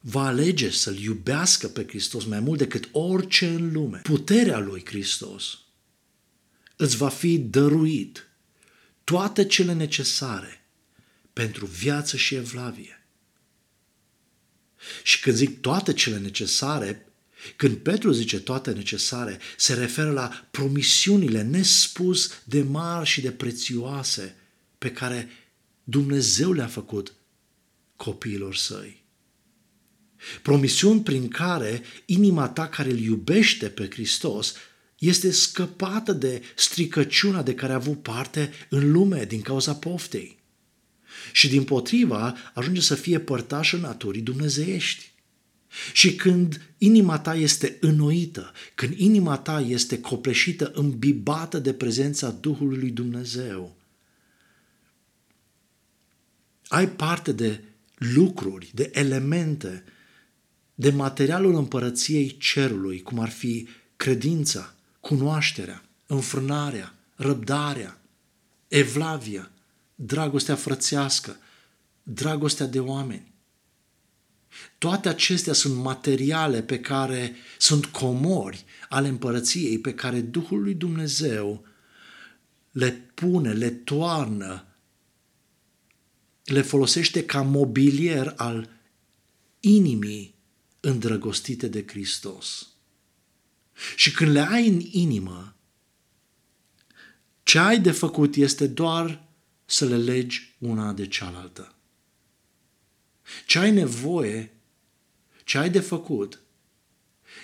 va 0.00 0.26
alege 0.26 0.70
să-L 0.70 0.98
iubească 0.98 1.68
pe 1.68 1.86
Hristos 1.88 2.24
mai 2.24 2.40
mult 2.40 2.58
decât 2.58 2.88
orice 2.92 3.48
în 3.48 3.72
lume, 3.72 4.00
puterea 4.02 4.58
lui 4.58 4.82
Hristos 4.84 5.58
îți 6.76 6.96
va 6.96 7.08
fi 7.08 7.38
dăruit 7.38 8.28
toate 9.04 9.46
cele 9.46 9.72
necesare 9.72 10.64
pentru 11.32 11.66
viață 11.66 12.16
și 12.16 12.34
evlavie. 12.34 13.04
Și 15.02 15.20
când 15.20 15.36
zic 15.36 15.60
toate 15.60 15.92
cele 15.92 16.18
necesare, 16.18 17.06
când 17.56 17.76
Petru 17.76 18.12
zice 18.12 18.40
toate 18.40 18.72
necesare, 18.72 19.38
se 19.56 19.74
referă 19.74 20.10
la 20.10 20.46
promisiunile 20.50 21.42
nespus 21.42 22.32
de 22.44 22.62
mari 22.62 23.08
și 23.08 23.20
de 23.20 23.32
prețioase 23.32 24.36
pe 24.78 24.92
care 24.92 25.28
Dumnezeu 25.84 26.52
le-a 26.52 26.66
făcut 26.66 27.12
copiilor 28.04 28.54
săi. 28.54 29.04
Promisiuni 30.42 31.02
prin 31.02 31.28
care 31.28 31.82
inima 32.04 32.48
ta 32.48 32.68
care 32.68 32.90
îl 32.90 32.98
iubește 32.98 33.68
pe 33.68 33.88
Hristos 33.90 34.54
este 34.98 35.30
scăpată 35.30 36.12
de 36.12 36.42
stricăciunea 36.56 37.42
de 37.42 37.54
care 37.54 37.72
a 37.72 37.74
avut 37.74 38.02
parte 38.02 38.52
în 38.68 38.90
lume 38.90 39.24
din 39.24 39.40
cauza 39.40 39.74
poftei. 39.74 40.38
Și 41.32 41.48
din 41.48 41.64
potriva 41.64 42.36
ajunge 42.54 42.80
să 42.80 42.94
fie 42.94 43.18
părtașă 43.18 43.76
naturii 43.76 44.22
dumnezeiești. 44.22 45.12
Și 45.92 46.14
când 46.14 46.74
inima 46.78 47.18
ta 47.18 47.34
este 47.34 47.76
înnoită, 47.80 48.52
când 48.74 48.98
inima 48.98 49.38
ta 49.38 49.60
este 49.60 50.00
copleșită, 50.00 50.70
îmbibată 50.74 51.58
de 51.58 51.72
prezența 51.72 52.30
Duhului 52.30 52.78
lui 52.78 52.90
Dumnezeu, 52.90 53.76
ai 56.68 56.88
parte 56.88 57.32
de 57.32 57.64
lucruri, 58.00 58.70
de 58.74 58.90
elemente, 58.94 59.84
de 60.74 60.90
materialul 60.90 61.54
împărăției 61.54 62.36
cerului, 62.36 63.02
cum 63.02 63.18
ar 63.18 63.28
fi 63.28 63.68
credința, 63.96 64.74
cunoașterea, 65.00 65.84
înfrânarea, 66.06 66.94
răbdarea, 67.14 68.00
evlavia, 68.68 69.50
dragostea 69.94 70.54
frățească, 70.54 71.36
dragostea 72.02 72.66
de 72.66 72.80
oameni. 72.80 73.32
Toate 74.78 75.08
acestea 75.08 75.52
sunt 75.52 75.74
materiale 75.74 76.62
pe 76.62 76.80
care 76.80 77.34
sunt 77.58 77.86
comori 77.86 78.64
ale 78.88 79.08
împărăției 79.08 79.78
pe 79.78 79.94
care 79.94 80.20
Duhul 80.20 80.62
lui 80.62 80.74
Dumnezeu 80.74 81.64
le 82.70 82.90
pune, 83.14 83.52
le 83.52 83.70
toarnă 83.70 84.64
le 84.64 84.69
folosește 86.62 87.24
ca 87.24 87.42
mobilier 87.42 88.34
al 88.36 88.70
inimii 89.60 90.34
îndrăgostite 90.80 91.68
de 91.68 91.84
Hristos. 91.86 92.68
Și 93.96 94.12
când 94.12 94.30
le 94.30 94.40
ai 94.40 94.68
în 94.68 94.80
inimă, 94.90 95.54
ce 97.42 97.58
ai 97.58 97.80
de 97.80 97.90
făcut 97.90 98.34
este 98.34 98.66
doar 98.66 99.28
să 99.64 99.84
le 99.84 99.96
legi 99.96 100.54
una 100.58 100.92
de 100.92 101.06
cealaltă. 101.06 101.74
Ce 103.46 103.58
ai 103.58 103.70
nevoie, 103.70 104.52
ce 105.44 105.58
ai 105.58 105.70
de 105.70 105.80
făcut 105.80 106.40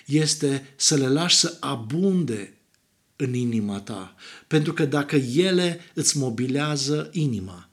este 0.06 0.74
să 0.76 0.96
le 0.96 1.08
lași 1.08 1.36
să 1.36 1.56
abunde 1.60 2.58
în 3.16 3.34
inima 3.34 3.80
ta. 3.80 4.14
Pentru 4.46 4.72
că 4.72 4.84
dacă 4.84 5.16
ele 5.16 5.80
îți 5.94 6.16
mobilează 6.18 7.10
inima, 7.12 7.65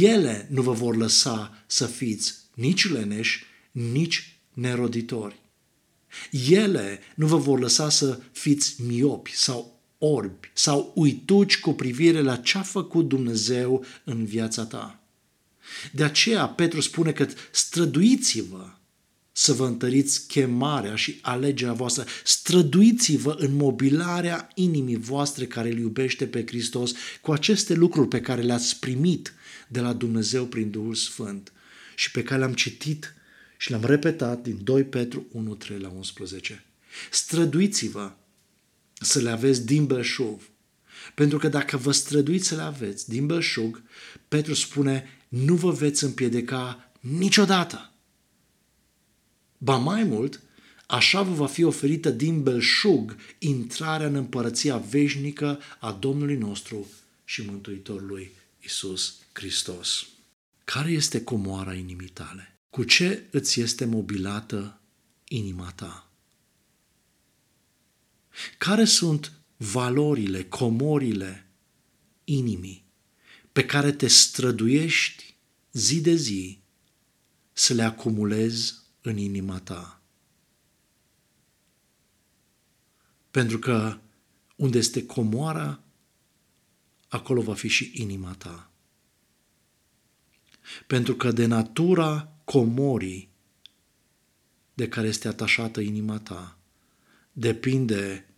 ele 0.00 0.48
nu 0.50 0.62
vă 0.62 0.72
vor 0.72 0.96
lăsa 0.96 1.64
să 1.66 1.86
fiți 1.86 2.34
nici 2.54 2.90
leneși, 2.90 3.44
nici 3.70 4.38
neroditori. 4.52 5.42
Ele 6.48 7.00
nu 7.14 7.26
vă 7.26 7.36
vor 7.36 7.60
lăsa 7.60 7.88
să 7.88 8.20
fiți 8.32 8.82
miopi 8.82 9.36
sau 9.36 9.80
orbi 9.98 10.50
sau 10.52 10.92
uituci 10.94 11.60
cu 11.60 11.72
privire 11.72 12.20
la 12.20 12.36
ce 12.36 12.58
a 12.58 12.62
făcut 12.62 13.08
Dumnezeu 13.08 13.84
în 14.04 14.24
viața 14.24 14.64
ta. 14.64 15.02
De 15.92 16.04
aceea 16.04 16.46
Petru 16.46 16.80
spune 16.80 17.12
că 17.12 17.26
străduiți-vă 17.50 18.74
să 19.36 19.52
vă 19.52 19.66
întăriți 19.66 20.26
chemarea 20.26 20.94
și 20.94 21.18
alegerea 21.22 21.72
voastră. 21.72 22.04
Străduiți-vă 22.24 23.36
în 23.38 23.56
mobilarea 23.56 24.48
inimii 24.54 24.96
voastre 24.96 25.46
care 25.46 25.70
îl 25.70 25.78
iubește 25.78 26.26
pe 26.26 26.46
Hristos 26.46 26.92
cu 27.20 27.32
aceste 27.32 27.74
lucruri 27.74 28.08
pe 28.08 28.20
care 28.20 28.42
le-ați 28.42 28.78
primit 28.78 29.34
de 29.68 29.80
la 29.80 29.92
Dumnezeu 29.92 30.46
prin 30.46 30.70
Duhul 30.70 30.94
Sfânt 30.94 31.52
și 31.94 32.10
pe 32.10 32.22
care 32.22 32.38
le-am 32.38 32.54
citit 32.54 33.14
și 33.56 33.70
le-am 33.70 33.84
repetat 33.84 34.42
din 34.42 34.60
2 34.62 34.84
Petru 34.84 35.26
1, 35.32 35.54
3 35.54 35.78
la 35.78 35.88
11. 35.88 36.64
Străduiți-vă 37.10 38.12
să 39.00 39.18
le 39.18 39.30
aveți 39.30 39.66
din 39.66 39.86
belșug. 39.86 40.40
Pentru 41.14 41.38
că 41.38 41.48
dacă 41.48 41.76
vă 41.76 41.92
străduiți 41.92 42.48
să 42.48 42.54
le 42.54 42.62
aveți 42.62 43.08
din 43.08 43.26
belșug, 43.26 43.82
Petru 44.28 44.54
spune, 44.54 45.08
nu 45.28 45.54
vă 45.54 45.70
veți 45.70 46.04
împiedica 46.04 46.92
niciodată. 47.00 47.92
Ba 49.58 49.76
mai 49.76 50.04
mult, 50.04 50.40
așa 50.86 51.22
vă 51.22 51.34
va 51.34 51.46
fi 51.46 51.62
oferită 51.62 52.10
din 52.10 52.42
belșug 52.42 53.16
intrarea 53.38 54.06
în 54.06 54.14
împărăția 54.14 54.76
veșnică 54.76 55.60
a 55.80 55.92
Domnului 55.92 56.36
nostru 56.36 56.90
și 57.24 57.42
Mântuitorului 57.46 58.32
Isus 58.64 59.18
Hristos. 59.32 60.06
Care 60.64 60.90
este 60.90 61.24
comoara 61.24 61.74
inimii 61.74 62.08
tale? 62.08 62.58
Cu 62.70 62.84
ce 62.84 63.28
îți 63.30 63.60
este 63.60 63.84
mobilată 63.84 64.80
inima 65.28 65.72
ta? 65.72 66.10
Care 68.58 68.84
sunt 68.84 69.32
valorile, 69.56 70.44
comorile 70.44 71.46
inimii 72.24 72.84
pe 73.52 73.64
care 73.64 73.92
te 73.92 74.06
străduiești 74.06 75.36
zi 75.72 76.00
de 76.00 76.14
zi 76.14 76.62
să 77.52 77.74
le 77.74 77.82
acumulezi 77.82 78.74
în 79.00 79.16
inima 79.16 79.60
ta. 79.60 80.02
Pentru 83.30 83.58
că 83.58 83.98
unde 84.56 84.78
este 84.78 85.06
comoara, 85.06 85.82
acolo 87.14 87.42
va 87.42 87.54
fi 87.54 87.68
și 87.68 87.92
inima 87.94 88.34
ta. 88.34 88.70
Pentru 90.86 91.14
că 91.16 91.32
de 91.32 91.46
natura 91.46 92.32
comorii 92.44 93.30
de 94.74 94.88
care 94.88 95.06
este 95.06 95.28
atașată 95.28 95.80
inima 95.80 96.18
ta, 96.18 96.58
depinde 97.32 98.28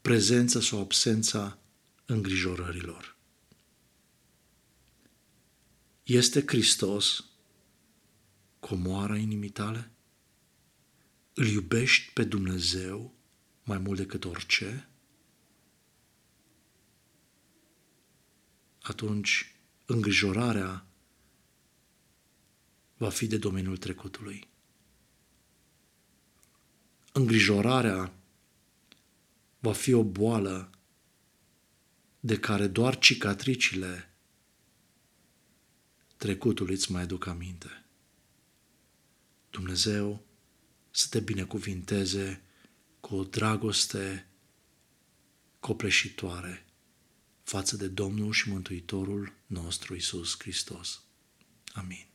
prezența 0.00 0.60
sau 0.60 0.80
absența 0.80 1.58
îngrijorărilor. 2.06 3.16
Este 6.02 6.42
Hristos 6.46 7.24
comoara 8.60 9.16
inimii 9.16 9.48
tale? 9.48 9.90
îl 11.34 11.46
iubești 11.46 12.12
pe 12.12 12.24
Dumnezeu 12.24 13.14
mai 13.64 13.78
mult 13.78 13.98
decât 13.98 14.24
orice, 14.24 14.88
atunci 18.88 19.54
îngrijorarea 19.86 20.86
va 22.96 23.10
fi 23.10 23.26
de 23.26 23.38
domeniul 23.38 23.76
trecutului. 23.76 24.48
Îngrijorarea 27.12 28.14
va 29.58 29.72
fi 29.72 29.92
o 29.92 30.04
boală 30.04 30.70
de 32.20 32.38
care 32.38 32.66
doar 32.66 32.98
cicatricile 32.98 34.14
trecutului 36.16 36.74
îți 36.74 36.92
mai 36.92 37.02
aduc 37.02 37.26
aminte. 37.26 37.84
Dumnezeu 39.50 40.24
să 40.90 41.06
te 41.10 41.20
binecuvinteze 41.20 42.42
cu 43.00 43.14
o 43.14 43.24
dragoste 43.24 44.28
copleșitoare 45.60 46.67
față 47.48 47.76
de 47.76 47.88
Domnul 47.88 48.32
și 48.32 48.48
Mântuitorul 48.48 49.32
nostru 49.46 49.94
Isus 49.94 50.36
Hristos. 50.38 51.02
Amin. 51.72 52.07